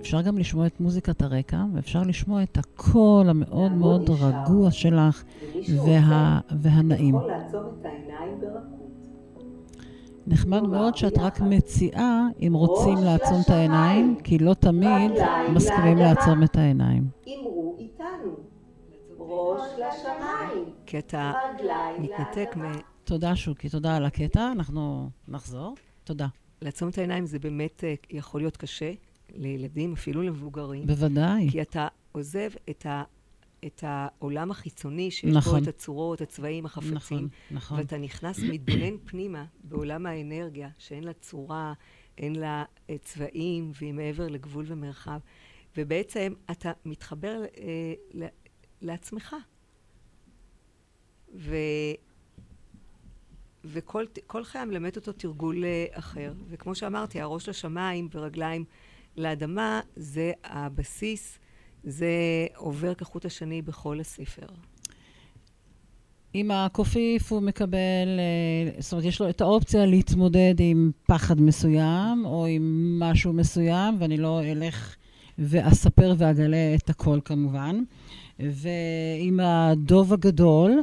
אפשר 0.00 0.22
גם 0.22 0.38
לשמוע 0.38 0.66
את 0.66 0.80
מוזיקת 0.80 1.22
הרקע, 1.22 1.64
ואפשר 1.74 2.02
לשמוע 2.02 2.42
את 2.42 2.58
הקול 2.58 3.28
המאוד 3.28 3.72
מאוד 3.72 4.10
רגוע 4.10 4.70
שלך 4.70 5.24
וה, 5.86 6.40
והנעים. 6.60 7.14
יכול 7.14 7.28
לעצום 7.30 7.64
את 7.80 7.86
העיניים. 7.86 8.40
נחמד 10.26 10.62
מאוד 10.62 10.96
שאת 10.96 11.18
רק 11.18 11.40
מציעה 11.40 12.26
אם 12.42 12.52
רוצים 12.54 12.98
לעצום 13.04 13.40
את 13.44 13.50
העיניים, 13.50 14.16
כי 14.24 14.38
לא 14.38 14.54
תמיד 14.54 15.10
מסכימים. 15.54 15.98
לעצום 15.98 16.42
את 16.42 16.56
העיניים. 16.56 17.08
אמרו 17.28 17.76
איתנו, 17.78 18.36
ראש 19.18 19.62
לשמיים, 19.72 20.64
כי 20.86 20.98
אתה 20.98 21.32
מתנתק 21.98 22.56
מ... 22.56 22.62
תודה, 23.04 23.36
שוקי, 23.36 23.68
תודה 23.68 23.96
על 23.96 24.04
הקטע. 24.04 24.52
אנחנו 24.52 25.10
נחזור. 25.28 25.74
תודה. 26.04 26.26
לעצום 26.62 26.88
את 26.88 26.98
העיניים 26.98 27.26
זה 27.26 27.38
באמת 27.38 27.84
אה, 27.84 27.94
יכול 28.10 28.40
להיות 28.40 28.56
קשה 28.56 28.92
לילדים, 29.34 29.92
אפילו 29.92 30.22
למבוגרים, 30.22 30.86
בוודאי. 30.86 31.48
כי 31.50 31.62
אתה 31.62 31.88
עוזב 32.12 32.50
את, 32.70 32.86
ה, 32.86 33.02
את 33.66 33.84
העולם 33.86 34.50
החיצוני 34.50 35.10
שיש 35.10 35.34
נכון. 35.34 35.52
בו 35.52 35.62
את 35.62 35.68
הצורות, 35.68 36.20
הצבעים, 36.20 36.66
החפצים, 36.66 36.94
נכון, 37.00 37.28
נכון. 37.50 37.78
ואתה 37.78 37.98
נכנס, 37.98 38.38
מתבונן 38.52 38.98
פנימה 39.04 39.44
בעולם 39.64 40.06
האנרגיה, 40.06 40.68
שאין 40.78 41.04
לה 41.04 41.12
צורה, 41.12 41.72
אין 42.18 42.36
לה 42.36 42.64
אה, 42.90 42.96
צבעים, 42.98 43.72
והיא 43.74 43.94
מעבר 43.94 44.28
לגבול 44.28 44.64
ומרחב, 44.68 45.18
ובעצם 45.76 46.32
אתה 46.50 46.72
מתחבר 46.84 47.42
אה, 47.58 47.94
ל- 48.14 48.26
לעצמך. 48.82 49.36
ו... 51.34 51.56
וכל 53.64 54.04
כל 54.26 54.44
חיה 54.44 54.64
מלמד 54.64 54.96
אותו 54.96 55.12
תרגול 55.12 55.64
אה, 55.64 55.86
אחר. 55.90 56.32
וכמו 56.48 56.74
שאמרתי, 56.74 57.20
הראש 57.20 57.48
לשמיים 57.48 58.08
ורגליים 58.12 58.64
לאדמה 59.16 59.80
זה 59.96 60.32
הבסיס, 60.44 61.38
זה 61.84 62.06
עובר 62.56 62.94
כחוט 62.94 63.24
השני 63.24 63.62
בכל 63.62 64.00
הספר. 64.00 64.46
עם 66.32 66.50
הקופיף 66.50 67.32
הוא 67.32 67.40
מקבל, 67.40 68.18
אה, 68.18 68.80
זאת 68.80 68.92
אומרת, 68.92 69.04
יש 69.04 69.20
לו 69.20 69.28
את 69.28 69.40
האופציה 69.40 69.86
להתמודד 69.86 70.54
עם 70.58 70.90
פחד 71.06 71.40
מסוים, 71.40 72.22
או 72.24 72.46
עם 72.46 72.96
משהו 73.00 73.32
מסוים, 73.32 73.96
ואני 73.98 74.16
לא 74.16 74.42
אלך 74.42 74.96
ואספר 75.38 76.14
ואגלה 76.18 76.74
את 76.74 76.90
הכל 76.90 77.18
כמובן. 77.24 77.82
ועם 78.38 79.40
הדוב 79.40 80.12
הגדול, 80.12 80.82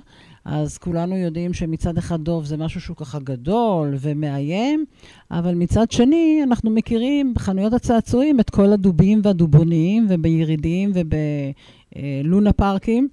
אז 0.50 0.78
כולנו 0.78 1.18
יודעים 1.18 1.54
שמצד 1.54 1.98
אחד 1.98 2.22
דוב 2.22 2.46
זה 2.46 2.58
משהו 2.58 2.82
שהוא 2.82 2.98
ככה 2.98 3.20
גדול 3.20 3.96
ומאיים, 4.00 4.86
אבל 5.32 5.56
מצד 5.56 5.92
שני, 5.92 6.40
אנחנו 6.44 6.70
מכירים 6.70 7.34
בחנויות 7.34 7.74
הצעצועים 7.74 8.40
את 8.40 8.50
כל 8.50 8.74
הדובים 8.74 9.22
והדובונים, 9.24 10.06
ובירידים 10.10 10.92
ובלונה 10.94 12.54
פארקים. 12.54 13.08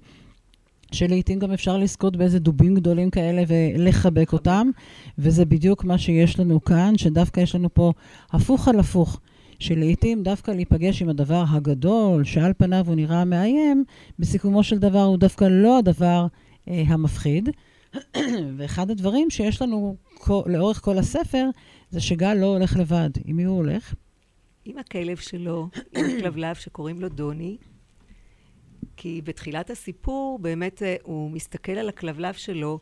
שלעיתים 0.91 1.39
גם 1.39 1.51
אפשר 1.51 1.77
לזכות 1.77 2.17
באיזה 2.17 2.39
דובים 2.39 2.75
גדולים 2.75 3.09
כאלה 3.09 3.43
ולחבק 3.47 4.33
אותם, 4.33 4.69
וזה 5.17 5.45
בדיוק 5.45 5.83
מה 5.83 5.97
שיש 5.97 6.39
לנו 6.39 6.63
כאן, 6.63 6.93
שדווקא 6.97 7.39
יש 7.39 7.55
לנו 7.55 7.73
פה 7.73 7.91
הפוך 8.31 8.67
על 8.67 8.79
הפוך, 8.79 9.19
שלעיתים 9.59 10.23
דווקא 10.23 10.51
להיפגש 10.51 11.01
עם 11.01 11.09
הדבר 11.09 11.43
הגדול, 11.49 12.23
שעל 12.23 12.53
פניו 12.57 12.83
הוא 12.87 12.95
נראה 12.95 13.25
מאיים, 13.25 13.83
בסיכומו 14.19 14.63
של 14.63 14.77
דבר 14.77 15.03
הוא 15.03 15.17
דווקא 15.17 15.45
לא 15.45 15.77
הדבר 15.77 16.27
המפחיד. 16.67 17.49
ואחד 18.57 18.91
הדברים 18.91 19.29
שיש 19.29 19.61
לנו 19.61 19.95
כל, 20.13 20.41
לאורך 20.45 20.81
כל 20.81 20.97
הספר, 20.97 21.49
זה 21.89 22.01
שגל 22.01 22.33
לא 22.33 22.45
הולך 22.45 22.77
לבד. 22.77 23.09
עם 23.25 23.35
מי 23.35 23.43
הוא 23.43 23.57
הולך? 23.57 23.93
עם 24.65 24.77
הכלב 24.77 25.17
שלו, 25.17 25.69
עם 25.95 26.05
הכלבלב 26.17 26.55
שקוראים 26.55 27.01
לו 27.01 27.09
דוני, 27.09 27.57
כי 28.97 29.21
בתחילת 29.23 29.69
הסיפור 29.69 30.39
באמת 30.41 30.83
אה, 30.83 30.95
הוא 31.03 31.31
מסתכל 31.31 31.71
על 31.71 31.89
הכלבלב 31.89 32.33
שלו, 32.33 32.79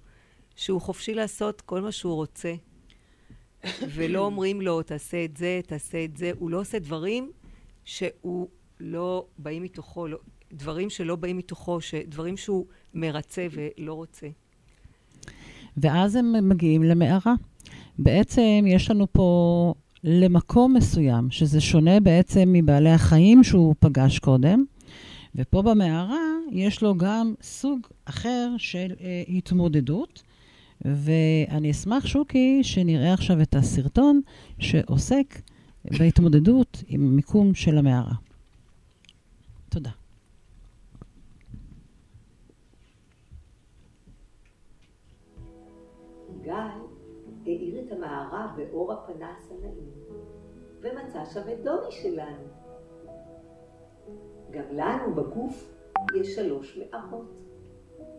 שהוא 0.55 0.81
חופשי 0.81 1.13
לעשות 1.13 1.61
כל 1.61 1.81
מה 1.81 1.91
שהוא 1.91 2.15
רוצה. 2.15 2.53
ולא 3.95 4.19
אומרים 4.19 4.61
לו, 4.61 4.81
תעשה 4.81 5.25
את 5.25 5.37
זה, 5.37 5.59
תעשה 5.67 6.05
את 6.05 6.17
זה. 6.17 6.31
הוא 6.39 6.49
לא 6.49 6.59
עושה 6.59 6.79
דברים 6.79 7.31
שהוא 7.85 8.49
לא 8.79 9.25
באים 9.37 9.63
מתוכו, 9.63 10.07
לא, 10.07 10.17
דברים 10.53 10.89
שלא 10.89 11.15
באים 11.15 11.37
מתוכו, 11.37 11.79
דברים 12.07 12.37
שהוא 12.37 12.65
מרצה 12.93 13.47
ולא 13.51 13.93
רוצה. 13.93 14.27
ואז 15.77 16.15
הם 16.15 16.49
מגיעים 16.49 16.83
למערה. 16.83 17.33
בעצם 17.99 18.65
יש 18.67 18.91
לנו 18.91 19.07
פה 19.11 19.73
למקום 20.03 20.73
מסוים, 20.73 21.31
שזה 21.31 21.61
שונה 21.61 21.99
בעצם 21.99 22.49
מבעלי 22.53 22.89
החיים 22.89 23.43
שהוא 23.43 23.75
פגש 23.79 24.19
קודם, 24.19 24.63
ופה 25.35 25.61
במערה 25.61 26.25
יש 26.51 26.81
לו 26.81 26.97
גם 26.97 27.33
סוג 27.41 27.79
אחר 28.05 28.49
של 28.57 28.93
אה, 29.01 29.23
התמודדות. 29.27 30.23
ואני 30.85 31.71
אשמח, 31.71 32.05
שוקי, 32.05 32.59
שנראה 32.63 33.13
עכשיו 33.13 33.41
את 33.41 33.55
הסרטון 33.55 34.21
שעוסק 34.59 35.41
בהתמודדות 35.99 36.83
עם 36.87 37.05
המיקום 37.05 37.53
של 37.53 37.77
המערה. 37.77 38.13
גל 46.43 46.79
האיר 47.45 47.85
את 47.85 47.91
המערה 47.91 48.53
באור 48.57 48.93
הפנס 48.93 49.51
הנעים, 49.51 49.91
ומצא 50.81 51.25
שם 51.25 51.41
את 51.53 51.63
דוני 51.63 51.91
שלנו. 51.91 52.47
גם 54.51 54.65
לנו 54.71 55.15
בגוף 55.15 55.73
יש 56.15 56.35
שלוש 56.35 56.77
מערות. 56.77 57.43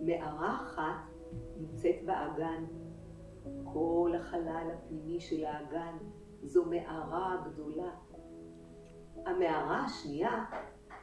מערה 0.01 0.57
אחת 0.63 1.15
נמצאת 1.57 2.05
באגן. 2.07 2.65
כל 3.65 4.13
החלל 4.17 4.71
הפנימי 4.75 5.21
של 5.21 5.45
האגן 5.45 5.97
זו 6.43 6.65
מערה 6.65 7.45
גדולה. 7.47 7.91
המערה 9.27 9.85
השנייה 9.85 10.45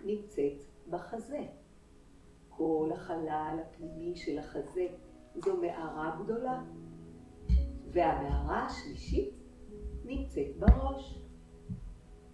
נמצאת 0.06 0.64
בחזה. 0.90 1.46
כל 2.50 2.90
החלל 2.94 3.58
הפנימי 3.62 4.16
של 4.16 4.40
החזה 4.40 4.88
זו 5.36 5.58
מערה 5.58 6.20
גדולה. 6.24 6.62
והמערה 7.92 8.66
השלישית 8.66 9.30
נמצאת 10.06 10.58
בראש. 10.60 11.22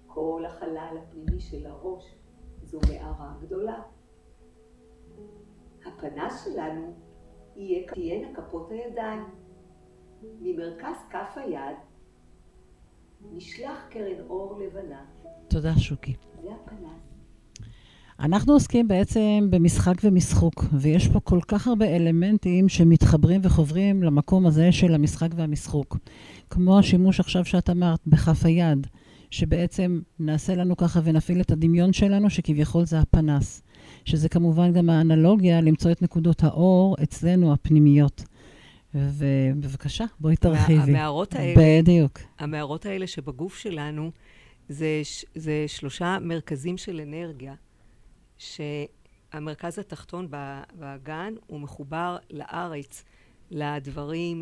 כל 0.07 0.43
החלל 0.47 0.97
הפנימי 1.03 1.39
של 1.39 1.65
הראש 1.65 2.15
זו 2.63 2.79
מערה 2.89 3.33
גדולה. 3.41 3.81
הפנס 5.85 6.45
שלנו 6.45 6.93
יהיה, 7.55 7.87
תהיינה 7.87 8.35
כפות 8.35 8.71
הידיים. 8.71 9.23
ממרכז 10.21 10.95
כף 11.09 11.33
היד 11.35 11.77
נשלח 13.21 13.87
קרן 13.89 14.27
אור 14.29 14.59
לבנה. 14.59 15.05
תודה, 15.47 15.77
שוקי. 15.77 16.15
זה 16.41 16.49
הפנס. 16.53 17.06
אנחנו 18.19 18.53
עוסקים 18.53 18.87
בעצם 18.87 19.47
במשחק 19.49 19.93
ומשחוק, 20.03 20.65
ויש 20.73 21.07
פה 21.07 21.19
כל 21.19 21.39
כך 21.47 21.67
הרבה 21.67 21.95
אלמנטים 21.95 22.69
שמתחברים 22.69 23.41
וחוברים 23.43 24.03
למקום 24.03 24.45
הזה 24.45 24.71
של 24.71 24.93
המשחק 24.93 25.29
והמשחוק. 25.35 25.97
כמו 26.49 26.79
השימוש 26.79 27.19
עכשיו 27.19 27.45
שאת 27.45 27.69
אמרת, 27.69 27.99
בכף 28.07 28.45
היד, 28.45 28.87
שבעצם 29.31 29.99
נעשה 30.19 30.55
לנו 30.55 30.77
ככה 30.77 30.99
ונפעיל 31.03 31.41
את 31.41 31.51
הדמיון 31.51 31.93
שלנו, 31.93 32.29
שכביכול 32.29 32.85
זה 32.85 32.99
הפנס. 32.99 33.61
שזה 34.05 34.29
כמובן 34.29 34.73
גם 34.73 34.89
האנלוגיה 34.89 35.61
למצוא 35.61 35.91
את 35.91 36.01
נקודות 36.01 36.43
האור 36.43 36.95
אצלנו, 37.03 37.53
הפנימיות. 37.53 38.23
ובבקשה, 38.93 40.05
בואי 40.19 40.35
תרחיבי. 40.35 40.91
המערות 40.91 41.35
האלה, 41.35 41.81
בדיוק. 41.81 42.19
המערות 42.39 42.85
האלה 42.85 43.07
שבגוף 43.07 43.57
שלנו, 43.57 44.11
זה, 44.69 45.01
זה 45.35 45.65
שלושה 45.67 46.17
מרכזים 46.21 46.77
של 46.77 47.01
אנרגיה, 47.01 47.53
שהמרכז 48.37 49.79
התחתון 49.79 50.27
באגן 50.73 51.33
הוא 51.47 51.59
מחובר 51.59 52.17
לארץ, 52.29 53.03
לדברים, 53.51 54.41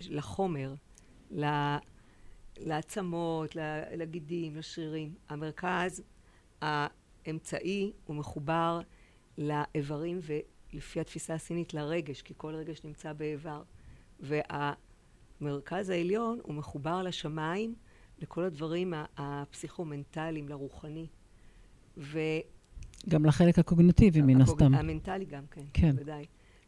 לחומר, 0.00 0.74
לעצמות, 2.58 3.56
לגידים, 3.96 4.56
לשרירים. 4.56 5.14
המרכז 5.28 6.02
האמצעי 6.60 7.92
הוא 8.04 8.16
מחובר 8.16 8.80
לאיברים 9.38 10.20
ולפי 10.22 11.00
התפיסה 11.00 11.34
הסינית 11.34 11.74
לרגש, 11.74 12.22
כי 12.22 12.34
כל 12.36 12.54
רגש 12.54 12.84
נמצא 12.84 13.12
באיבר. 13.12 13.62
והמרכז 14.20 15.90
העליון 15.90 16.40
הוא 16.42 16.54
מחובר 16.54 17.02
לשמיים, 17.02 17.74
לכל 18.18 18.44
הדברים 18.44 18.94
הפסיכומנטליים, 19.16 20.48
לרוחני. 20.48 21.06
ו... 21.96 22.18
גם 23.08 23.24
לחלק 23.26 23.58
הקוגנטיבי, 23.58 24.20
מן 24.22 24.40
הקוג- 24.40 24.62
הסתם. 24.62 24.74
המנטלי 24.74 25.24
גם 25.24 25.42
כן, 25.50 25.60
כן. 25.72 25.90
בוודאי. 25.96 26.24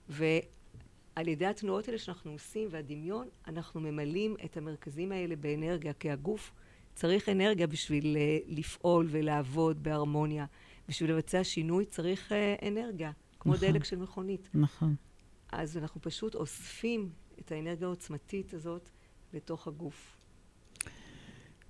ועל 0.08 1.28
ידי 1.28 1.46
התנועות 1.46 1.88
האלה 1.88 1.98
שאנחנו 1.98 2.30
עושים 2.32 2.68
והדמיון, 2.70 3.28
אנחנו 3.48 3.80
ממלאים 3.80 4.36
את 4.44 4.56
המרכזים 4.56 5.12
האלה 5.12 5.36
באנרגיה, 5.36 5.92
כי 5.92 6.10
הגוף 6.10 6.52
צריך 6.94 7.28
אנרגיה 7.28 7.66
בשביל 7.66 8.16
אה, 8.16 8.38
לפעול 8.46 9.06
ולעבוד 9.10 9.82
בהרמוניה. 9.82 10.46
בשביל 10.88 11.10
לבצע 11.10 11.44
שינוי 11.44 11.84
צריך 11.84 12.32
אה, 12.32 12.54
אנרגיה, 12.68 13.10
כמו 13.40 13.54
נכון. 13.54 13.68
דלק 13.68 13.84
של 13.84 13.96
מכונית. 13.96 14.48
נכון. 14.54 14.94
אז 15.52 15.76
אנחנו 15.76 16.00
פשוט 16.02 16.34
אוספים 16.34 17.10
את 17.40 17.52
האנרגיה 17.52 17.86
העוצמתית 17.86 18.54
הזאת 18.54 18.90
לתוך 19.32 19.68
הגוף. 19.68 20.17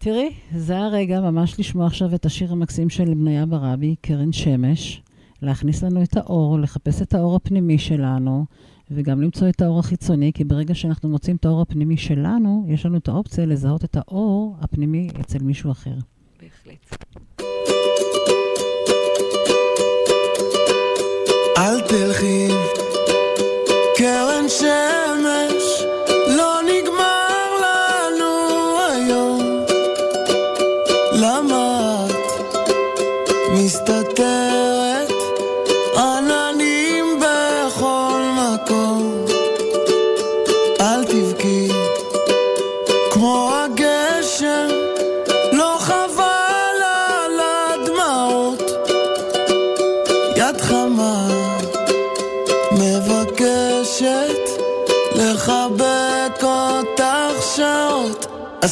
תראי, 0.00 0.32
זה 0.54 0.78
הרגע 0.78 1.20
ממש 1.20 1.60
לשמוע 1.60 1.86
עכשיו 1.86 2.14
את 2.14 2.26
השיר 2.26 2.52
המקסים 2.52 2.90
של 2.90 3.14
בניה 3.14 3.46
ברבי, 3.46 3.94
קרן 4.00 4.32
שמש, 4.32 5.02
להכניס 5.42 5.82
לנו 5.82 6.02
את 6.02 6.16
האור, 6.16 6.58
לחפש 6.58 7.02
את 7.02 7.14
האור 7.14 7.36
הפנימי 7.36 7.78
שלנו, 7.78 8.44
וגם 8.90 9.20
למצוא 9.20 9.48
את 9.48 9.62
האור 9.62 9.78
החיצוני, 9.78 10.32
כי 10.32 10.44
ברגע 10.44 10.74
שאנחנו 10.74 11.08
מוצאים 11.08 11.36
את 11.36 11.44
האור 11.44 11.60
הפנימי 11.60 11.96
שלנו, 11.96 12.66
יש 12.68 12.86
לנו 12.86 12.96
את 12.98 13.08
האופציה 13.08 13.46
לזהות 13.46 13.84
את 13.84 13.96
האור 13.96 14.56
הפנימי 14.60 15.08
אצל 15.20 15.38
מישהו 15.38 15.70
אחר. 15.70 15.94
בהחלט. 16.42 17.04
אל 21.58 21.80
תלכי, 21.80 22.48
קרן 23.96 24.44
שמש, 24.48 25.07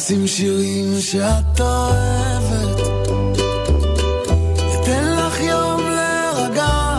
אשים 0.07 0.27
שירים 0.27 1.01
שאת 1.01 1.59
אוהבת. 1.61 2.87
אתן 4.73 5.03
לך 5.03 5.39
יום 5.39 5.81
להירגע. 5.89 6.97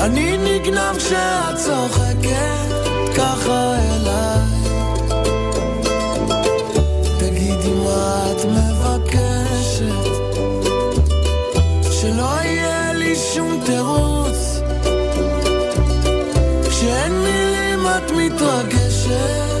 אני 0.00 0.36
נגנב 0.36 0.96
כשאת 0.98 1.56
צוחקת 1.56 2.86
ככה 3.16 3.74
אליי. 3.76 4.40
תגידי 7.18 7.74
מה 7.84 8.24
את 8.32 8.44
מבקשת. 8.44 9.84
שלא 11.90 12.30
יהיה 12.44 12.92
לי 12.92 13.16
שום 13.34 13.60
תירוץ. 13.66 14.60
כשאין 16.68 17.12
מילים 17.12 17.86
את 17.86 18.10
מתרגשת 18.10 19.53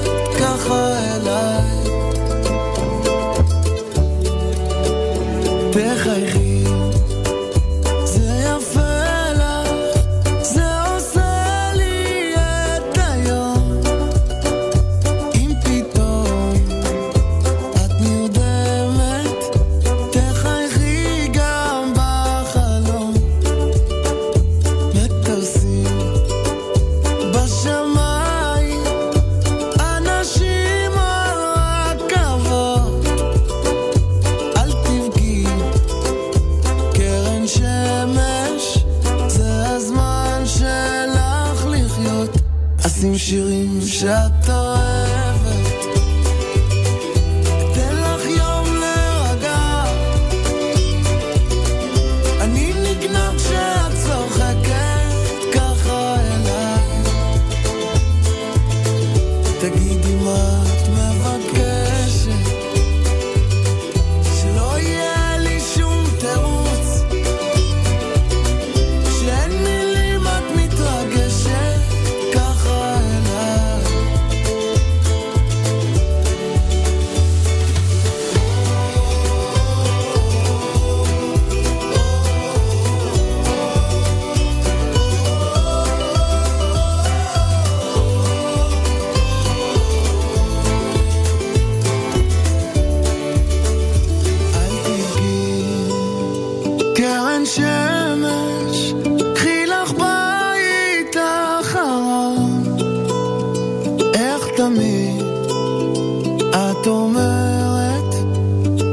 את 106.84 106.88
אומרת, 106.88 108.14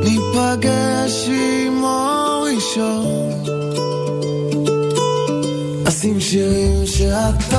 ניפגש 0.03 1.29
עם 1.29 1.83
אור 1.83 2.47
ראשון. 2.55 3.43
אשים 5.87 6.19
שירים 6.19 6.85
שאת 6.85 7.53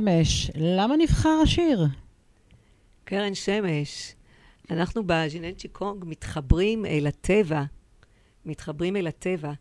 שמש, 0.00 0.50
למה 0.54 0.96
נבחר 0.96 1.38
השיר? 1.42 1.86
קרן 3.04 3.34
שמש. 3.34 4.14
אנחנו 4.70 5.02
בז'יננצ'י 5.06 5.68
קונג 5.68 6.04
מתחברים 6.04 6.86
אל 6.86 7.06
הטבע, 7.06 7.64
מתחברים 8.44 8.96
אל 8.96 9.06
הטבע, 9.06 9.52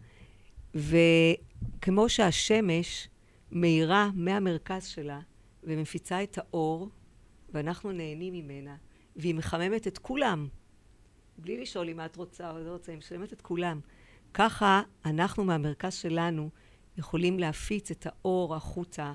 וכמו 0.76 2.10
שהשמש 2.10 3.08
מאירה 3.52 4.10
מהמרכז 4.16 4.86
שלה 4.86 5.20
ומפיצה 5.64 6.24
את 6.24 6.38
האור, 6.38 6.90
ואנחנו 7.54 7.92
נהנים 7.92 8.34
ממנה, 8.34 8.76
והיא 9.16 9.36
מחממת 9.36 9.88
את 9.88 9.98
כולם, 9.98 10.48
בלי 11.38 11.62
לשאול 11.62 11.90
אם 11.90 12.00
את 12.06 12.16
רוצה 12.16 12.52
או 12.52 12.60
לא 12.60 12.72
רוצה, 12.72 12.92
היא 12.92 12.98
משלמת 12.98 13.34
את 13.34 13.42
כולם. 13.42 13.80
ככה 14.34 14.82
אנחנו 15.06 15.44
מהמרכז 15.44 15.94
שלנו 15.94 16.50
יכולים 16.98 17.40
להפיץ 17.40 17.92
את 17.92 18.08
האור 18.10 18.56
החוצה 18.56 19.14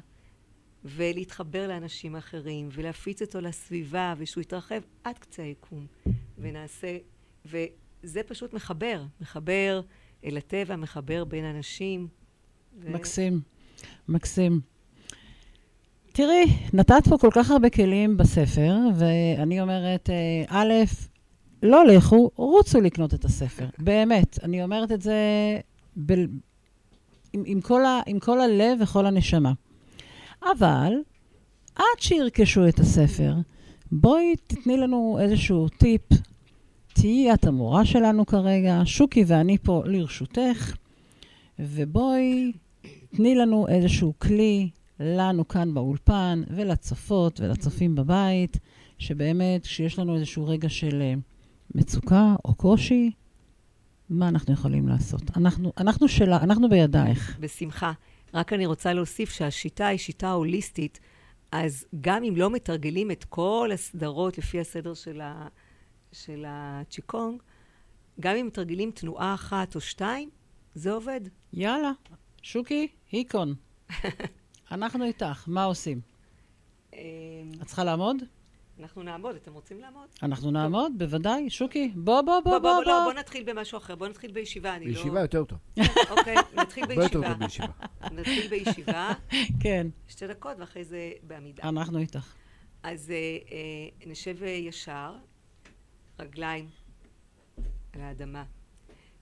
ולהתחבר 0.85 1.69
לאנשים 1.69 2.17
אחרים 2.17 2.69
ולהפיץ 2.73 3.23
אותו 3.23 3.41
לסביבה 3.41 4.15
ושהוא 4.19 4.43
יתרחב 4.43 4.81
עד 5.05 5.19
קצה 5.19 5.43
היקום 5.43 5.87
ונעשה, 6.39 6.97
וזה 7.47 8.23
פשוט 8.27 8.55
מחבר, 8.55 9.03
מחבר 9.21 9.81
אל 10.25 10.37
הטבע, 10.37 10.77
מחבר 10.77 11.25
בין 11.25 11.45
אנשים. 11.45 12.09
ו... 12.81 12.93
מקסים, 12.93 13.41
מקסים. 14.09 14.61
תראי, 16.13 16.45
נתת 16.73 17.09
פה 17.09 17.19
כל 17.19 17.31
כך 17.33 17.51
הרבה 17.51 17.71
כלים 17.71 18.17
בספר, 18.17 18.75
ואני 18.97 19.61
אומרת, 19.61 20.11
אה, 20.11 20.45
א', 20.49 20.73
לא 21.63 21.87
לכו, 21.87 22.31
רוצו 22.37 22.81
לקנות 22.81 23.15
את 23.15 23.25
הספר. 23.25 23.67
באמת, 23.79 24.39
אני 24.43 24.63
אומרת 24.63 24.93
את 24.93 25.03
זה 25.03 25.15
ב... 26.07 26.13
עם, 27.33 27.43
עם, 27.47 27.61
כל 27.61 27.85
ה... 27.85 28.01
עם 28.07 28.19
כל 28.19 28.41
הלב 28.41 28.79
וכל 28.83 29.07
הנשמה. 29.07 29.53
אבל 30.53 30.93
עד 31.75 32.01
שירכשו 32.01 32.69
את 32.69 32.81
הספר, 32.81 33.35
בואי 33.93 34.35
תתני 34.47 34.77
לנו 34.77 35.19
איזשהו 35.21 35.69
טיפ. 35.69 36.03
תהיי 36.93 37.35
את 37.35 37.45
המורה 37.45 37.85
שלנו 37.85 38.27
כרגע, 38.27 38.83
שוקי 38.85 39.25
ואני 39.27 39.59
פה 39.59 39.83
לרשותך, 39.87 40.77
ובואי 41.59 42.53
תני 43.17 43.35
לנו 43.35 43.69
איזשהו 43.69 44.15
כלי 44.19 44.71
לנו 45.01 45.49
כאן 45.49 45.75
באולפן, 45.75 46.43
ולצופות 46.51 47.41
ולצופים 47.41 47.95
בבית, 47.95 48.59
שבאמת 48.99 49.63
כשיש 49.63 49.99
לנו 49.99 50.15
איזשהו 50.15 50.47
רגע 50.47 50.69
של 50.69 51.03
אה, 51.03 51.15
מצוקה 51.75 52.35
או 52.45 52.55
קושי, 52.55 53.11
מה 54.11 54.29
אנחנו 54.29 54.53
יכולים 54.53 54.89
לעשות? 54.89 55.37
אנחנו, 55.37 55.73
אנחנו 55.79 56.09
שלה, 56.09 56.37
אנחנו 56.37 56.69
בידייך. 56.69 57.39
בשמחה. 57.41 57.93
רק 58.35 58.53
אני 58.53 58.67
רוצה 58.67 58.93
להוסיף 58.93 59.31
שהשיטה 59.31 59.87
היא 59.87 59.99
שיטה 59.99 60.33
הוליסטית, 60.33 61.01
אז 61.53 61.87
גם 62.01 62.25
אם 62.25 62.37
לא 62.37 62.51
מתרגלים 62.51 63.11
את 63.11 63.25
כל 63.25 63.71
הסדרות 63.75 64.39
לפי 64.39 64.61
הסדר 64.61 64.95
של, 64.95 65.21
ה, 65.21 65.49
של 66.13 66.45
הצ'יקונג, 66.49 67.43
גם 68.21 68.37
אם 68.37 68.47
מתרגלים 68.47 68.91
תנועה 68.91 69.35
אחת 69.35 69.75
או 69.75 69.81
שתיים, 69.81 70.31
זה 70.75 70.93
עובד. 70.93 71.21
יאללה, 71.53 71.93
שוקי, 72.43 72.89
היקון. 73.11 73.55
אנחנו 74.73 75.05
איתך, 75.05 75.45
מה 75.47 75.65
עושים? 75.65 76.01
אמ, 76.93 76.99
את 77.63 77.67
צריכה 77.67 77.85
לעמוד? 77.85 78.17
אנחנו 78.81 79.03
נעמוד, 79.03 79.37
אתם 79.37 79.53
רוצים 79.53 79.81
לעמוד? 79.81 80.09
אנחנו 80.23 80.51
נעמוד, 80.51 80.93
בוודאי. 80.99 81.51
שוקי, 81.51 81.93
בוא, 81.95 82.23
בוא, 82.23 82.41
בוא, 82.41 82.59
בוא. 82.59 82.59
בוא, 82.59 82.85
בוא, 82.85 83.05
בוא 83.05 83.13
נתחיל 83.13 83.45
במשהו 83.45 83.79
אחר, 83.79 83.95
בוא 83.95 84.09
נתחיל 84.09 84.33
בישיבה, 84.33 84.77
אני 84.77 84.87
לא... 84.87 84.93
בישיבה 84.93 85.21
יותר 85.21 85.45
טוב. 85.45 85.59
אוקיי, 86.11 86.35
נתחיל 86.55 86.87
בישיבה. 86.87 87.35
נתחיל 88.13 88.49
בישיבה, 88.49 89.13
כן, 89.63 89.87
שתי 90.09 90.27
דקות, 90.27 90.57
ואחרי 90.59 90.85
זה 90.85 91.13
בעמידה. 91.23 91.63
אנחנו 91.69 91.99
איתך. 91.99 92.35
אז 92.83 93.11
אה, 93.11 93.17
אה, 93.17 94.07
נשב 94.07 94.43
אה, 94.43 94.49
ישר, 94.49 95.17
רגליים 96.19 96.69
על 97.93 98.01
האדמה, 98.01 98.45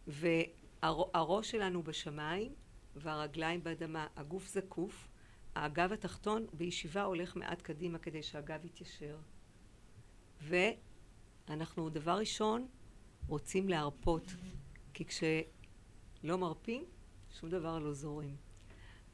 והראש 0.07 1.51
שלנו 1.51 1.83
בשמיים 1.83 2.53
והרגליים 2.97 3.63
באדמה, 3.65 4.07
הגוף 4.17 4.49
זקוף, 4.49 5.09
הגב 5.57 5.93
התחתון 5.93 6.47
בישיבה 6.53 7.03
הולך 7.03 7.37
מעט 7.37 7.63
קדימה 7.63 7.99
כדי 7.99 8.23
שהגב 8.23 8.65
יתיישר. 8.65 9.17
ואנחנו 10.49 11.91
דבר 11.91 12.19
ראשון 12.19 12.67
רוצים 13.29 13.69
להרפות, 13.69 14.35
כי 14.95 15.05
כשלא 15.05 16.39
מרפים, 16.39 16.85
שום 17.41 17.51
דבר 17.51 17.79
לא 17.79 17.93
זורם. 17.93 18.37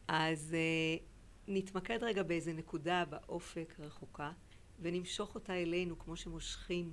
אז 0.08 0.54
uh, 0.54 1.02
נתמקד 1.48 1.98
רגע 2.02 2.22
באיזה 2.22 2.52
נקודה 2.52 3.04
באופק 3.04 3.74
רחוקה, 3.78 4.32
ונמשוך 4.80 5.34
אותה 5.34 5.52
אלינו 5.52 5.98
כמו 5.98 6.16
שמושכים 6.16 6.92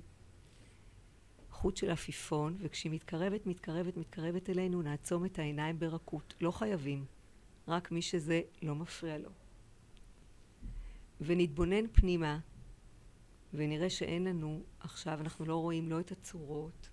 חוט 1.50 1.76
של 1.76 1.90
עפיפון, 1.90 2.56
וכשהיא 2.60 2.92
מתקרבת, 2.92 3.46
מתקרבת, 3.46 3.96
מתקרבת 3.96 4.50
אלינו, 4.50 4.82
נעצום 4.82 5.24
את 5.24 5.38
העיניים 5.38 5.78
ברכות. 5.78 6.34
לא 6.40 6.50
חייבים, 6.50 7.04
רק 7.68 7.90
מי 7.90 8.02
שזה 8.02 8.40
לא 8.62 8.74
מפריע 8.74 9.18
לו. 9.18 9.30
ונתבונן 11.20 11.86
פנימה, 11.92 12.38
ונראה 13.54 13.90
שאין 13.90 14.24
לנו 14.24 14.62
עכשיו, 14.80 15.20
אנחנו 15.20 15.44
לא 15.44 15.56
רואים 15.56 15.88
לא 15.88 16.00
את 16.00 16.12
הצורות, 16.12 16.88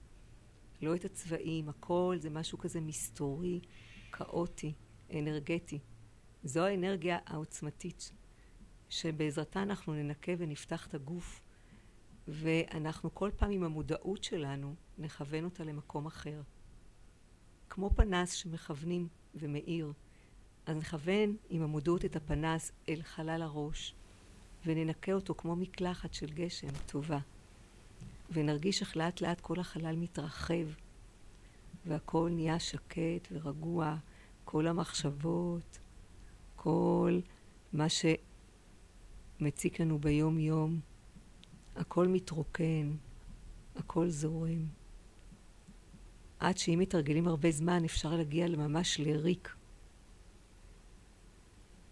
לא 0.82 0.96
את 0.96 1.06
הצבעים, 1.06 1.70
הכל 1.70 2.16
זה 2.20 2.30
משהו 2.30 2.58
כזה 2.58 2.82
מסתורי, 2.82 3.60
כאוטי, 4.12 4.74
אנרגטי. 5.14 5.80
זו 6.44 6.66
האנרגיה 6.66 7.20
העוצמתית 7.26 8.12
שבעזרתה 8.90 9.62
אנחנו 9.62 9.94
ננקה 9.94 10.32
ונפתח 10.38 10.88
את 10.88 10.94
הגוף 10.94 11.42
ואנחנו 12.28 13.16
כל 13.16 13.30
פעם 13.36 13.52
עם 13.52 13.64
המודעות 13.64 14.24
שלנו 14.24 14.76
נכוון 14.98 15.44
אותה 15.44 15.64
למקום 15.64 16.06
אחר. 16.06 16.42
כמו 17.70 17.90
פנס 17.96 18.32
שמכוונים 18.32 19.08
ומאיר, 19.36 19.94
אז 20.66 20.78
נכוון 20.78 21.36
עם 21.50 21.62
המודעות 21.62 22.06
את 22.06 22.16
הפנס 22.16 22.72
אל 22.90 23.02
חלל 23.04 23.42
הראש 23.42 23.96
וננקה 24.66 25.14
אותו 25.14 25.36
כמו 25.36 25.56
מקלחת 25.56 26.14
של 26.14 26.26
גשם 26.26 26.68
טובה 26.86 27.20
ונרגיש 28.32 28.82
איך 28.82 28.98
לאט 28.98 29.22
לאט 29.22 29.42
כל 29.42 29.60
החלל 29.60 29.96
מתרחב 29.96 30.66
והכל 31.86 32.30
נהיה 32.34 32.60
שקט 32.60 33.28
ורגוע, 33.32 33.96
כל 34.46 34.68
המחשבות, 34.68 35.80
כל 36.56 37.20
מה 37.74 37.86
שמציק 39.40 39.80
לנו 39.80 40.00
ביום 40.00 40.40
יום, 40.40 40.80
הכל 41.76 42.08
מתרוקן, 42.08 42.92
הכל 43.76 44.10
זורם. 44.10 44.66
עד 46.40 46.58
שאם 46.58 46.80
מתרגלים 46.80 47.28
הרבה 47.28 47.52
זמן 47.52 47.84
אפשר 47.84 48.16
להגיע 48.16 48.48
ממש 48.48 49.00
לריק. 49.00 49.56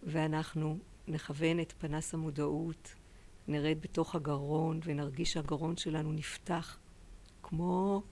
ואנחנו 0.02 0.78
נכוון 1.08 1.60
את 1.60 1.72
פנס 1.78 2.14
המודעות, 2.14 2.94
נרד 3.48 3.76
בתוך 3.80 4.14
הגרון 4.14 4.80
ונרגיש 4.84 5.32
שהגרון 5.32 5.76
שלנו 5.76 6.12
נפתח 6.12 6.78
כמו 7.42 8.02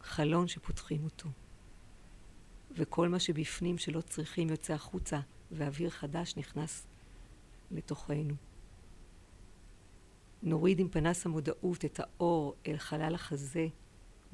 חלון 0.00 0.48
שפותחים 0.48 1.04
אותו. 1.04 1.28
וכל 2.70 3.08
מה 3.08 3.20
שבפנים 3.20 3.78
שלא 3.78 4.00
צריכים 4.00 4.50
יוצא 4.50 4.74
החוצה, 4.74 5.20
ואוויר 5.50 5.90
חדש 5.90 6.36
נכנס 6.36 6.86
לתוכנו. 7.70 8.34
נוריד 10.42 10.78
עם 10.78 10.88
פנס 10.88 11.26
המודעות 11.26 11.84
את 11.84 12.00
האור 12.00 12.54
אל 12.66 12.76
חלל 12.78 13.14
החזה, 13.14 13.66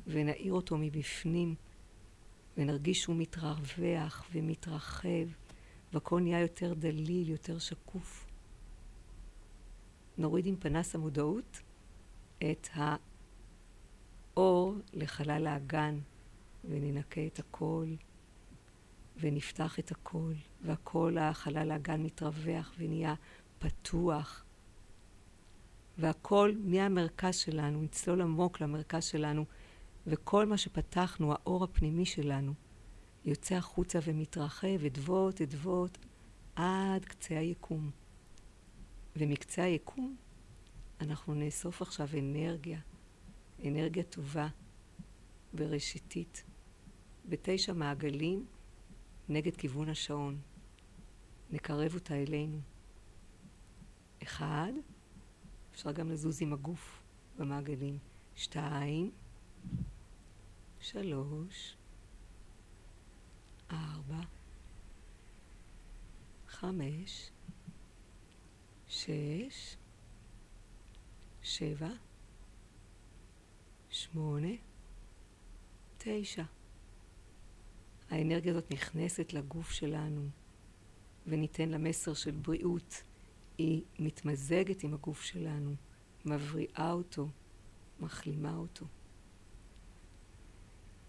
ונאיר 0.07 0.53
אותו 0.53 0.77
מבפנים, 0.79 1.55
ונרגיש 2.57 3.03
שהוא 3.03 3.17
מתרווח 3.17 4.25
ומתרחב, 4.33 5.27
והכל 5.93 6.21
נהיה 6.21 6.41
יותר 6.41 6.75
דליל, 6.75 7.29
יותר 7.29 7.59
שקוף. 7.59 8.27
נוריד 10.19 10.47
עם 10.47 10.57
פנס 10.57 10.95
המודעות 10.95 11.61
את 12.39 12.69
האור 14.35 14.75
לחלל 14.93 15.47
האגן, 15.47 15.99
וננקה 16.65 17.27
את 17.27 17.39
הכל, 17.39 17.87
ונפתח 19.21 19.79
את 19.79 19.91
הכל, 19.91 20.33
והכל 20.65 21.19
החלל 21.19 21.71
האגן 21.71 22.03
מתרווח 22.03 22.75
ונהיה 22.79 23.15
פתוח. 23.59 24.45
והכל 25.99 26.53
מהמרכז 26.65 27.37
שלנו, 27.37 27.83
נצלול 27.83 28.23
עמוק 28.23 28.61
למרכז 28.61 29.05
שלנו, 29.05 29.45
וכל 30.07 30.47
מה 30.47 30.57
שפתחנו, 30.57 31.33
האור 31.33 31.65
הפנימי 31.65 32.05
שלנו, 32.05 32.53
יוצא 33.25 33.55
החוצה 33.55 33.99
ומתרחב, 34.05 34.85
אדוות, 34.87 35.41
אדוות, 35.41 35.99
עד 36.57 37.05
קצה 37.05 37.39
היקום. 37.39 37.91
ומקצה 39.17 39.63
היקום 39.63 40.17
אנחנו 41.01 41.35
נאסוף 41.35 41.83
עכשיו 41.83 42.09
אנרגיה, 42.19 42.81
אנרגיה 43.65 44.03
טובה 44.03 44.49
וראשיתית, 45.55 46.45
בתשע 47.29 47.73
מעגלים 47.73 48.47
נגד 49.29 49.57
כיוון 49.57 49.89
השעון. 49.89 50.41
נקרב 51.51 51.95
אותה 51.95 52.15
אלינו, 52.15 52.61
אחד, 54.23 54.73
אפשר 55.73 55.93
גם 55.93 56.11
לזוז 56.11 56.43
עם 56.43 56.53
הגוף 56.53 57.03
במעגלים. 57.39 57.99
שתיים, 58.39 59.11
שלוש, 60.81 61.77
ארבע, 63.71 64.21
חמש, 66.49 67.31
שש, 68.89 69.77
שבע, 71.43 71.91
שמונה, 73.91 74.53
תשע. 75.99 76.43
האנרגיה 78.11 78.53
הזאת 78.53 78.71
נכנסת 78.71 79.33
לגוף 79.33 79.71
שלנו 79.71 80.29
וניתן 81.27 81.69
לה 81.69 81.79
מסר 81.79 82.15
של 82.15 82.31
בריאות. 82.31 83.03
היא 83.59 83.83
מתמזגת 83.99 84.83
עם 84.83 84.95
הגוף 84.95 85.23
שלנו, 85.23 85.75
מבריאה 86.25 86.93
אותו, 86.93 87.29
מחלימה 88.01 88.57
אותו, 88.57 88.87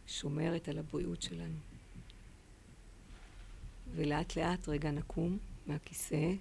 שומרת 0.07 0.67
על 0.67 0.77
הבריאות 0.77 1.21
שלנו. 1.21 1.68
ולאט 3.95 4.35
לאט 4.35 4.69
רגע 4.69 4.91
נקום 4.91 5.37
מהכיסא, 5.67 6.33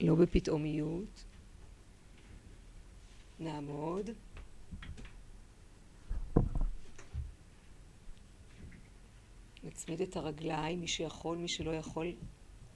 לא 0.00 0.14
בפתאומיות, 0.14 1.24
נעמוד. 3.38 4.10
נצמיד 9.62 10.00
את 10.00 10.16
הרגליים, 10.16 10.80
מי 10.80 10.88
שיכול, 10.88 11.38
מי 11.38 11.48
שלא 11.48 11.70
יכול 11.70 12.12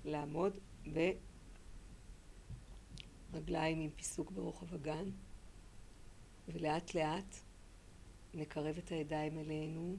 לעמוד, 0.05 0.53
ורגליים 3.33 3.81
עם 3.81 3.91
פיסוק 3.91 4.31
ברוחב 4.31 4.75
הגן, 4.75 5.11
ולאט 6.49 6.95
לאט 6.95 7.37
נקרב 8.35 8.79
את 8.79 8.89
הידיים 8.89 9.39
אלינו, 9.39 9.97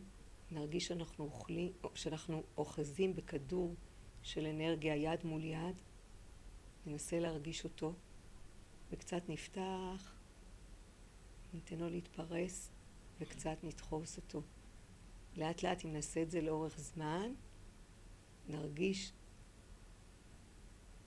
נרגיש 0.51 0.87
שאנחנו 0.87 1.25
אוכלים, 1.25 1.71
שאנחנו 1.95 2.43
אוחזים 2.57 3.15
בכדור 3.15 3.75
של 4.21 4.45
אנרגיה 4.45 4.95
יד 4.95 5.25
מול 5.25 5.43
יד, 5.43 5.75
ננסה 6.85 7.19
להרגיש 7.19 7.63
אותו, 7.63 7.93
וקצת 8.91 9.29
נפתח, 9.29 10.15
ניתן 11.53 11.77
לו 11.77 11.89
להתפרס, 11.89 12.71
וקצת 13.19 13.57
נדחוס 13.63 14.17
אותו. 14.17 14.41
לאט 15.37 15.63
לאט 15.63 15.85
אם 15.85 15.93
נעשה 15.93 16.21
את 16.21 16.31
זה 16.31 16.41
לאורך 16.41 16.79
זמן, 16.79 17.33
נרגיש 18.47 19.13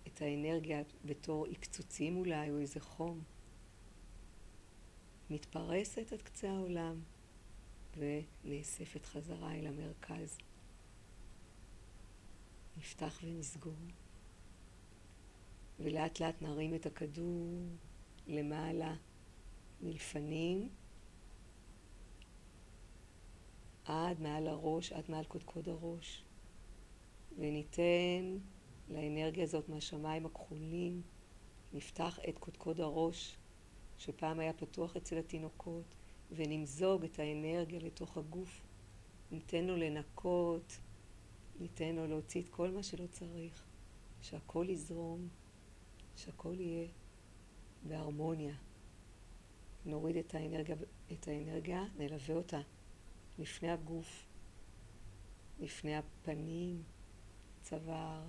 את 0.07 0.23
האנרגיה 0.23 0.83
בתור 1.05 1.47
עקצוצים 1.47 2.17
אולי, 2.17 2.51
או 2.51 2.59
איזה 2.59 2.81
חום. 2.81 3.23
מתפרסת 5.31 6.13
עד 6.13 6.23
קצה 6.23 6.51
העולם 6.51 7.01
ונאספת 7.97 9.07
חזרה 9.07 9.55
אל 9.55 9.67
המרכז. 9.67 10.39
נפתח 12.77 13.21
ונסגור. 13.23 13.77
ולאט 15.81 16.21
לאט 16.21 16.43
נרים 16.43 16.75
את 16.75 16.87
הכדור 16.87 17.63
למעלה 18.27 18.95
מלפנים 19.81 20.69
עד 23.85 24.21
מעל 24.21 24.49
הראש, 24.49 24.93
עד 24.93 25.05
מעל 25.09 25.25
קודקוד 25.25 25.69
הראש, 25.69 26.25
וניתן 27.39 28.39
לאנרגיה 28.89 29.45
הזאת 29.45 29.69
מהשמיים 29.69 30.27
הכחולים, 30.27 31.03
נפתח 31.73 32.19
את 32.29 32.39
קודקוד 32.39 32.81
הראש, 32.81 33.37
שפעם 33.99 34.41
היה 34.41 34.53
פתוח 34.53 34.97
אצל 34.97 35.19
התינוקות, 35.19 35.95
ונמזוג 36.31 37.05
את 37.05 37.19
האנרגיה 37.19 37.81
לתוך 37.81 38.17
הגוף. 38.17 38.63
ניתן 39.31 39.65
לו 39.65 39.77
לנקות, 39.77 40.79
ניתן 41.61 41.95
לו 41.97 42.07
להוציא 42.07 42.43
את 42.43 42.49
כל 42.49 42.71
מה 42.71 42.83
שלא 42.83 43.07
צריך, 43.07 43.65
שהכל 44.21 44.67
יזרום, 44.69 45.29
שהכל 46.17 46.61
יהיה 46.61 46.89
בהרמוניה. 47.83 48.55
נוריד 49.85 50.17
את 50.17 50.35
האנרגיה, 50.35 50.77
את 51.13 51.29
האנרגיה, 51.29 51.85
נלווה 51.99 52.35
אותה 52.35 52.61
לפני 53.39 53.71
הגוף, 53.71 54.27
לפני 55.61 55.97
הפנים, 55.97 56.83
צוואר, 57.63 58.23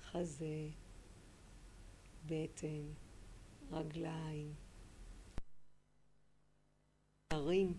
חזה, 0.00 0.68
בטן, 2.26 2.82
רגליים. 3.70 4.54
נרים 7.32 7.74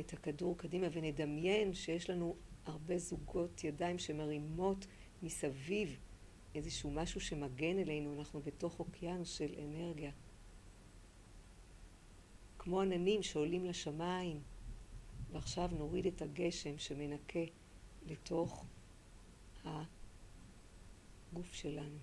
את 0.00 0.12
הכדור 0.12 0.58
קדימה 0.58 0.86
ונדמיין 0.92 1.74
שיש 1.74 2.10
לנו 2.10 2.36
הרבה 2.64 2.98
זוגות 2.98 3.64
ידיים 3.64 3.98
שמרימות 3.98 4.86
מסביב 5.22 5.98
איזשהו 6.54 6.90
משהו 6.90 7.20
שמגן 7.20 7.78
אלינו, 7.78 8.18
אנחנו 8.18 8.40
בתוך 8.40 8.78
אוקיינוס 8.78 9.38
של 9.38 9.54
אנרגיה. 9.64 10.12
כמו 12.58 12.80
עננים 12.80 13.22
שעולים 13.22 13.64
לשמיים, 13.64 14.40
ועכשיו 15.32 15.70
נוריד 15.78 16.06
את 16.06 16.22
הגשם 16.22 16.78
שמנקה 16.78 17.44
לתוך 18.06 18.64
הגוף 19.64 21.52
שלנו. 21.52 21.98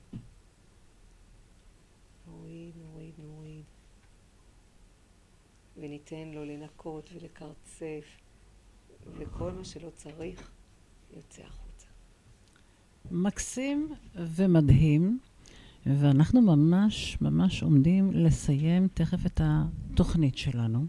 נוריד, 2.28 2.74
נוריד, 2.78 3.14
נוריד. 3.18 3.75
וניתן 5.78 6.32
לו 6.34 6.46
לנקות 6.46 7.10
ולקרצף, 7.14 8.06
וכל 9.18 9.52
מה 9.52 9.64
שלא 9.64 9.90
צריך 9.96 10.50
יוצא 11.16 11.42
החוצה. 11.42 11.88
מקסים 13.12 13.94
ומדהים. 14.16 15.20
ואנחנו 15.86 16.42
ממש 16.42 17.18
ממש 17.22 17.64
עומדים 17.64 18.12
לסיים 18.14 18.88
תכף 18.94 19.26
את 19.26 19.42
התוכנית 19.44 20.38
שלנו. 20.38 20.86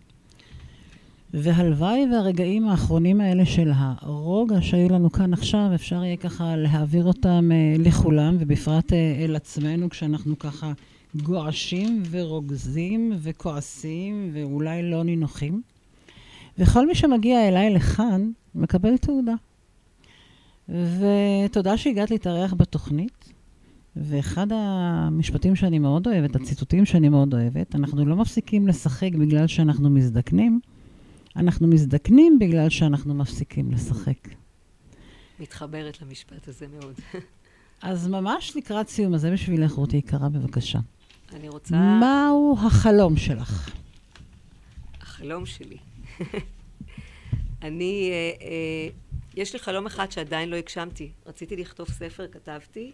והלוואי 1.34 2.06
והרגעים 2.12 2.68
האחרונים 2.68 3.20
האלה 3.20 3.46
של 3.46 3.70
הרוגע 3.74 4.62
שהיו 4.62 4.88
לנו 4.88 5.12
כאן 5.12 5.32
עכשיו, 5.32 5.70
אפשר 5.74 6.04
יהיה 6.04 6.16
ככה 6.16 6.56
להעביר 6.56 7.04
אותם 7.04 7.50
uh, 7.50 7.82
לכולם, 7.82 8.36
ובפרט 8.40 8.92
uh, 8.92 8.94
אל 8.94 9.36
עצמנו, 9.36 9.90
כשאנחנו 9.90 10.38
ככה 10.38 10.72
גועשים 11.22 12.02
ורוגזים 12.10 13.12
וכועסים 13.18 14.30
ואולי 14.32 14.90
לא 14.90 15.04
נינוחים. 15.04 15.62
וכל 16.58 16.86
מי 16.86 16.94
שמגיע 16.94 17.48
אליי 17.48 17.70
לכאן, 17.70 18.30
מקבל 18.54 18.96
תעודה. 18.96 19.34
ותודה 20.68 21.76
שהגעת 21.76 22.10
להתארח 22.10 22.54
בתוכנית. 22.54 23.32
ואחד 23.96 24.46
המשפטים 24.50 25.56
שאני 25.56 25.78
מאוד 25.78 26.06
אוהבת, 26.06 26.36
הציטוטים 26.36 26.84
שאני 26.84 27.08
מאוד 27.08 27.34
אוהבת, 27.34 27.74
אנחנו 27.74 28.04
לא 28.04 28.16
מפסיקים 28.16 28.68
לשחק 28.68 29.10
בגלל 29.12 29.46
שאנחנו 29.46 29.90
מזדקנים, 29.90 30.60
אנחנו 31.36 31.66
מזדקנים 31.66 32.38
בגלל 32.38 32.68
שאנחנו 32.68 33.14
מפסיקים 33.14 33.70
לשחק. 33.70 34.28
מתחברת 35.40 36.02
למשפט 36.02 36.48
הזה 36.48 36.66
מאוד. 36.68 36.94
אז 37.82 38.08
ממש 38.08 38.56
לקראת 38.56 38.88
סיום, 38.88 39.14
אז 39.14 39.20
זה 39.20 39.30
בשבילך, 39.30 39.72
רותי 39.72 39.96
יקרה, 39.96 40.28
בבקשה. 40.28 40.78
אני 41.32 41.48
רוצה... 41.48 41.76
מהו 41.76 42.56
החלום 42.66 43.16
שלך? 43.16 43.70
החלום 45.00 45.46
שלי. 45.46 45.76
אני, 47.62 48.10
אה, 48.12 48.46
אה, 48.46 48.88
יש 49.36 49.52
לי 49.52 49.58
חלום 49.58 49.86
אחד 49.86 50.10
שעדיין 50.10 50.48
לא 50.48 50.56
הגשמתי. 50.56 51.10
רציתי 51.26 51.56
לכתוב 51.56 51.88
ספר, 51.88 52.26
כתבתי, 52.32 52.92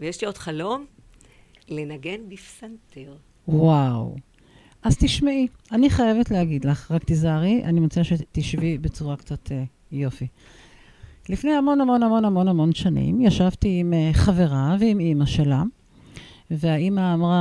ויש 0.00 0.20
לי 0.20 0.26
עוד 0.26 0.38
חלום, 0.38 0.86
לנגן 1.68 2.28
בפסנתר. 2.28 3.16
וואו. 3.48 4.16
אז 4.82 4.96
תשמעי, 4.96 5.48
אני 5.72 5.90
חייבת 5.90 6.30
להגיד 6.30 6.64
לך, 6.64 6.90
רק 6.90 7.04
תיזהרי, 7.04 7.62
אני 7.64 7.80
מציעה 7.80 8.04
שתשבי 8.04 8.78
בצורה 8.78 9.16
קצת 9.16 9.48
uh, 9.48 9.52
יופי. 9.92 10.26
לפני 11.28 11.52
המון 11.52 11.80
המון 11.80 12.02
המון 12.02 12.24
המון 12.24 12.48
המון 12.48 12.72
שנים, 12.72 13.20
ישבתי 13.20 13.80
עם 13.80 13.92
uh, 13.92 14.16
חברה 14.16 14.76
ועם 14.80 15.00
אימא 15.00 15.26
שלה, 15.26 15.62
והאימא 16.50 17.14
אמרה, 17.14 17.40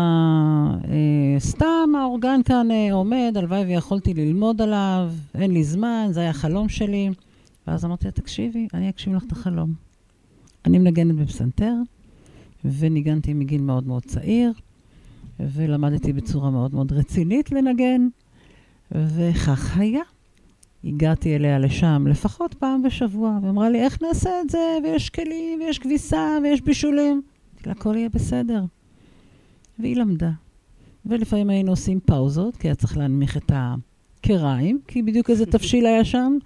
אה, 0.88 1.39
סתם 1.39 1.89
האורגן 2.02 2.43
כאן 2.45 2.72
אה, 2.72 2.93
עומד, 2.93 3.34
הלוואי 3.36 3.66
ויכולתי 3.66 4.14
ללמוד 4.14 4.62
עליו, 4.62 5.12
אין 5.36 5.52
לי 5.52 5.64
זמן, 5.64 6.08
זה 6.12 6.20
היה 6.20 6.34
חלום 6.34 6.70
שלי. 6.70 7.10
ואז 7.68 7.86
אמרתי 7.86 8.06
לה, 8.06 8.12
תקשיבי, 8.12 8.68
אני 8.74 8.89
אגשים 8.89 9.16
לך 9.16 9.24
את 9.24 9.32
החלום. 9.32 9.74
אני 10.66 10.80
מנגנת 10.80 11.16
בפסנתר, 11.16 11.74
וניגנתי 12.66 13.34
מגיל 13.34 13.62
מאוד 13.62 13.88
מאוד 13.88 14.06
צעיר, 14.06 14.54
ולמדתי 15.39 16.14
בצורה 16.14 16.49
מאוד 16.49 16.76
מאוד 16.76 16.91
רצינית 16.91 17.52
לנגן, 17.52 18.08
וכך 18.91 19.78
היה. 19.78 20.02
הגעתי 20.84 21.36
אליה 21.36 21.60
לשם 21.60 22.06
לפחות 22.10 22.54
פעם 22.54 22.84
בשבוע, 22.84 23.39
ואמרה 23.43 23.70
לי, 23.70 23.82
איך 23.82 24.02
נעשה 24.02 24.30
את 24.41 24.49
זה? 24.49 24.78
ויש 24.84 25.10
כלים, 25.10 25.60
ויש 25.60 25.80
כביסה, 25.80 26.38
ויש 26.43 26.62
בישולים. 26.62 27.22
הכל 27.66 27.95
יהיה 27.97 28.10
בסדר. 28.10 28.64
והיא 29.82 29.95
למדה. 29.95 30.32
ולפעמים 31.05 31.49
היינו 31.49 31.71
עושים 31.71 31.99
פאוזות, 31.99 32.57
כי 32.57 32.67
היה 32.67 32.75
צריך 32.75 32.97
להנמיך 32.97 33.38
את 33.38 33.51
הקריים, 33.55 34.79
כי 34.88 35.01
בדיוק 35.01 35.29
איזה 35.29 35.45
תבשיל 35.53 35.86
היה 35.86 36.05
שם, 36.05 36.38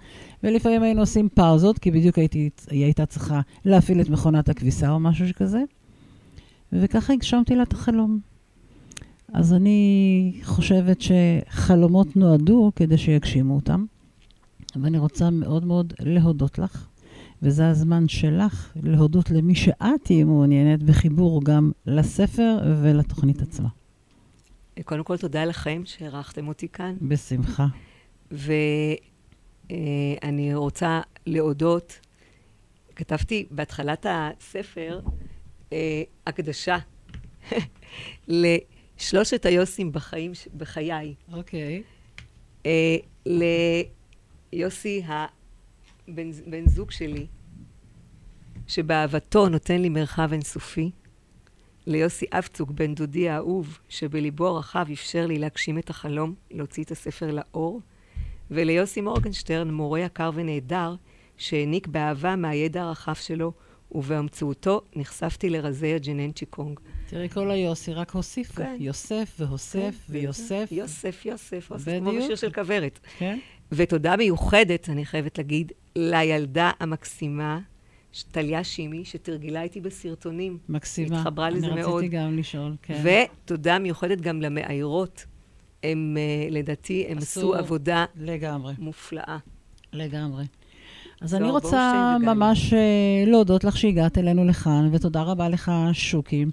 ולפעמים 0.42 0.82
היינו 0.82 1.00
עושים 1.00 1.28
פאוזות, 1.28 1.78
כי 1.78 1.90
בדיוק 1.90 2.18
הייתי, 2.18 2.50
היא 2.70 2.84
הייתה 2.84 3.06
צריכה 3.06 3.40
להפעיל 3.64 4.00
את 4.00 4.08
מכונת 4.08 4.48
הכביסה 4.48 4.90
או 4.90 5.00
משהו 5.00 5.28
שכזה. 5.28 5.62
וככה 6.72 7.12
הגשמתי 7.12 7.54
לה 7.54 7.62
את 7.62 7.72
החלום. 7.72 8.20
אז 9.32 9.52
אני 9.52 10.40
חושבת 10.42 11.00
שחלומות 11.00 12.16
נועדו 12.16 12.72
כדי 12.76 12.98
שיגשימו 12.98 13.54
אותם, 13.54 13.84
ואני 14.76 14.98
רוצה 14.98 15.30
מאוד 15.30 15.64
מאוד 15.64 15.92
להודות 16.00 16.58
לך, 16.58 16.86
וזה 17.42 17.68
הזמן 17.68 18.08
שלך 18.08 18.72
להודות 18.82 19.30
למי 19.30 19.54
שאת 19.54 20.04
תהיי 20.04 20.24
מעוניינת 20.24 20.82
בחיבור 20.82 21.44
גם 21.44 21.70
לספר 21.86 22.58
ולתוכנית 22.82 23.42
עצמה. 23.42 23.68
קודם 24.84 25.04
כל, 25.04 25.16
תודה 25.16 25.44
לכם 25.44 25.82
שאירחתם 25.84 26.48
אותי 26.48 26.68
כאן. 26.68 26.96
בשמחה. 27.02 27.66
ואני 28.30 28.94
רוצה 30.54 31.00
להודות, 31.26 32.00
כתבתי 32.96 33.46
בהתחלת 33.50 34.06
הספר 34.08 35.00
אה, 35.72 36.02
הקדשה 36.26 36.76
לשלושת 38.28 39.46
היוסים 39.46 39.92
בחיים, 39.92 40.32
בחיי. 40.56 41.14
אוקיי. 41.32 41.82
אה, 42.66 42.96
ליוסי, 44.52 45.02
הבן 45.06 45.26
בן 46.46 46.66
זוג 46.66 46.90
שלי, 46.90 47.26
שבאהבתו 48.66 49.48
נותן 49.48 49.80
לי 49.80 49.88
מרחב 49.88 50.32
אינסופי. 50.32 50.90
ליוסי 51.86 52.26
אבצוק, 52.32 52.70
בן 52.70 52.94
דודי 52.94 53.28
האהוב, 53.28 53.78
שבליבו 53.88 54.46
הרחב 54.46 54.86
אפשר 54.92 55.26
לי 55.26 55.38
להגשים 55.38 55.78
את 55.78 55.90
החלום, 55.90 56.34
להוציא 56.50 56.84
את 56.84 56.90
הספר 56.90 57.30
לאור. 57.30 57.80
וליוסי 58.50 59.00
מורגנשטרן, 59.00 59.70
מורה 59.70 60.00
יקר 60.00 60.30
ונהדר, 60.34 60.94
שהעניק 61.36 61.86
באהבה 61.86 62.36
מהידע 62.36 62.82
הרחב 62.82 63.14
שלו, 63.14 63.52
ובאמצעותו 63.92 64.80
נחשפתי 64.96 65.50
לרזי 65.50 65.94
הג'ננצ'י 65.94 66.46
קונג. 66.46 66.80
תראי, 67.06 67.28
כל 67.28 67.50
היוסי 67.50 67.92
רק 67.92 68.10
הוסיפו. 68.10 68.54
כן. 68.54 68.76
יוסף 68.80 69.36
והוסף 69.38 69.94
כן, 70.06 70.12
ויוסף. 70.12 70.68
יוסף, 70.70 71.26
יוסף, 71.26 71.70
יוסף, 71.70 71.88
בדיוק. 71.88 72.02
כמו 72.02 72.12
בשיר 72.18 72.36
של 72.36 72.52
כוורת. 72.52 72.98
כן? 73.18 73.38
ותודה 73.72 74.16
מיוחדת, 74.16 74.88
אני 74.90 75.04
חייבת 75.04 75.38
להגיד, 75.38 75.72
לילדה 75.96 76.70
המקסימה, 76.80 77.58
טליה 78.32 78.64
שימי, 78.64 79.04
שתרגלה 79.04 79.62
איתי 79.62 79.80
בסרטונים. 79.80 80.58
מקסימה. 80.68 81.18
התחברה 81.20 81.50
לזה 81.50 81.66
אני 81.66 81.80
מאוד. 81.80 81.94
רציתי 81.98 82.16
גם 82.16 82.36
לשאול, 82.38 82.76
כן. 82.82 83.02
ותודה 83.44 83.78
מיוחדת 83.78 84.20
גם 84.20 84.42
למאיירות. 84.42 85.24
הם, 85.82 86.16
אה, 86.18 86.48
לדעתי, 86.50 87.04
הם 87.08 87.18
עשו- 87.18 87.40
עשו 87.40 87.54
עבודה 87.54 88.04
לגמרי, 88.16 88.74
מופלאה. 88.78 89.36
לגמרי. 89.92 90.44
אז 91.20 91.34
אני 91.34 91.50
רוצה. 91.50 92.16
ממש 92.20 92.72
אה, 92.72 92.78
להודות 93.26 93.64
לך 93.64 93.76
שהגעת 93.76 94.18
אלינו 94.18 94.44
לכאן, 94.44 94.88
ותודה 94.92 95.22
רבה 95.22 95.48
לך, 95.48 95.72
שוקי. 95.92 96.44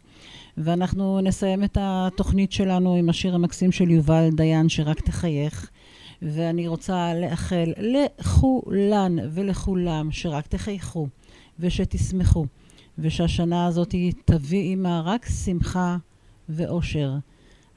ואנחנו 0.58 1.20
נסיים 1.22 1.64
את 1.64 1.78
התוכנית 1.82 2.52
שלנו 2.52 2.96
עם 2.96 3.10
השיר 3.10 3.36
המקסים 3.36 3.72
של 3.72 3.92
יובל 3.92 4.30
דיין, 4.36 4.70
שרק 4.70 5.00
תחייך. 5.02 5.70
ואני 6.24 6.68
רוצה 6.68 7.14
לאחל 7.14 7.72
לכולן 7.78 9.16
ולכולם 9.34 10.12
שרק 10.12 10.48
תחייכו 10.48 11.08
ושתשמחו, 11.60 12.46
ושהשנה 12.98 13.66
הזאת 13.66 13.96
תביא 14.26 14.60
עימה 14.62 15.02
רק 15.06 15.26
שמחה 15.26 15.98
ואושר. 16.50 17.14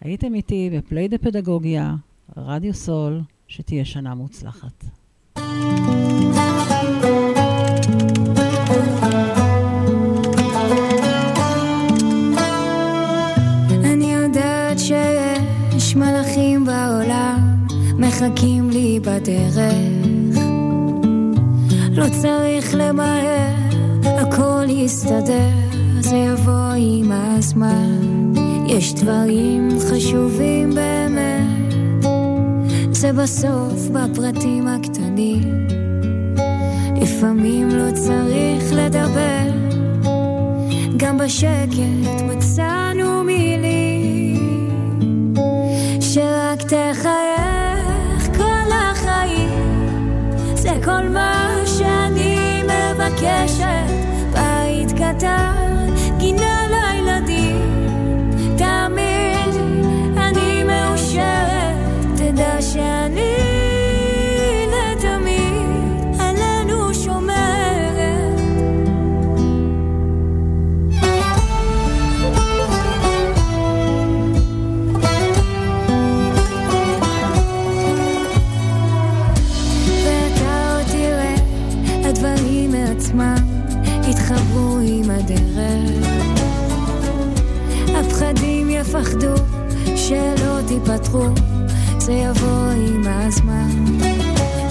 הייתם 0.00 0.34
איתי 0.34 0.70
בפליי 0.72 1.08
דה 1.08 1.18
פדגוגיה, 1.18 1.94
רדיו 2.36 2.74
סול, 2.74 3.20
שתהיה 3.48 3.84
שנה 3.84 4.14
מוצלחת. 4.14 4.84
אני 13.84 14.12
יודעת 14.12 14.78
שיש 14.78 15.96
מלאכים 15.96 16.64
בעולם 16.64 17.55
מחכים 17.98 18.70
לי 18.70 19.00
בדרך. 19.00 19.56
לא 21.90 22.06
צריך 22.22 22.74
למהר, 22.74 23.54
הכל 24.04 24.64
יסתדר, 24.68 25.50
זה 26.00 26.16
יבוא 26.16 26.72
עם 26.76 27.12
הזמן. 27.12 28.32
יש 28.68 28.94
דברים 28.94 29.68
חשובים 29.90 30.70
באמת 30.70 31.56
זה 32.96 33.12
בסוף 33.12 33.88
בפרטים 33.92 34.68
הקטנים. 34.68 35.68
לפעמים 37.02 37.68
לא 37.68 37.90
צריך 37.94 38.72
לדבר 38.72 39.50
גם 40.96 41.18
בשקט 41.18 42.22
מצאנו 42.28 43.24
מילים. 43.24 44.68
שרק 46.00 46.62
תחייך 46.62 47.25
כל 50.86 51.08
מה 51.08 51.54
שאני 51.66 52.62
מבקשת 52.62 53.90
בית 54.32 54.92
קטן, 54.92 55.65
תיפתחו, 91.16 91.98
זה 91.98 92.12
יבוא 92.12 92.70
עם 92.88 93.02
הזמן. 93.06 93.68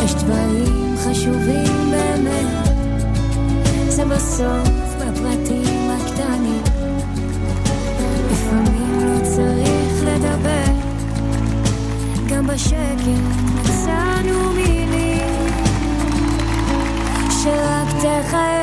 יש 0.06 0.14
דברים 0.14 0.96
חשובים 1.04 1.92
באמת, 1.92 2.68
זה 3.90 4.06
בסוף 4.06 4.70
בפרטים 5.00 5.92
הקטנים. 5.92 6.64
לפעמים 8.32 9.00
לא 9.00 9.26
צריך 9.26 10.04
לדבר, 10.04 10.74
גם 12.30 12.48
בשקט 12.48 12.76
מצאנו 13.64 14.54
מילים 14.54 15.50
שרק 17.30 17.88
תחייך 18.00 18.55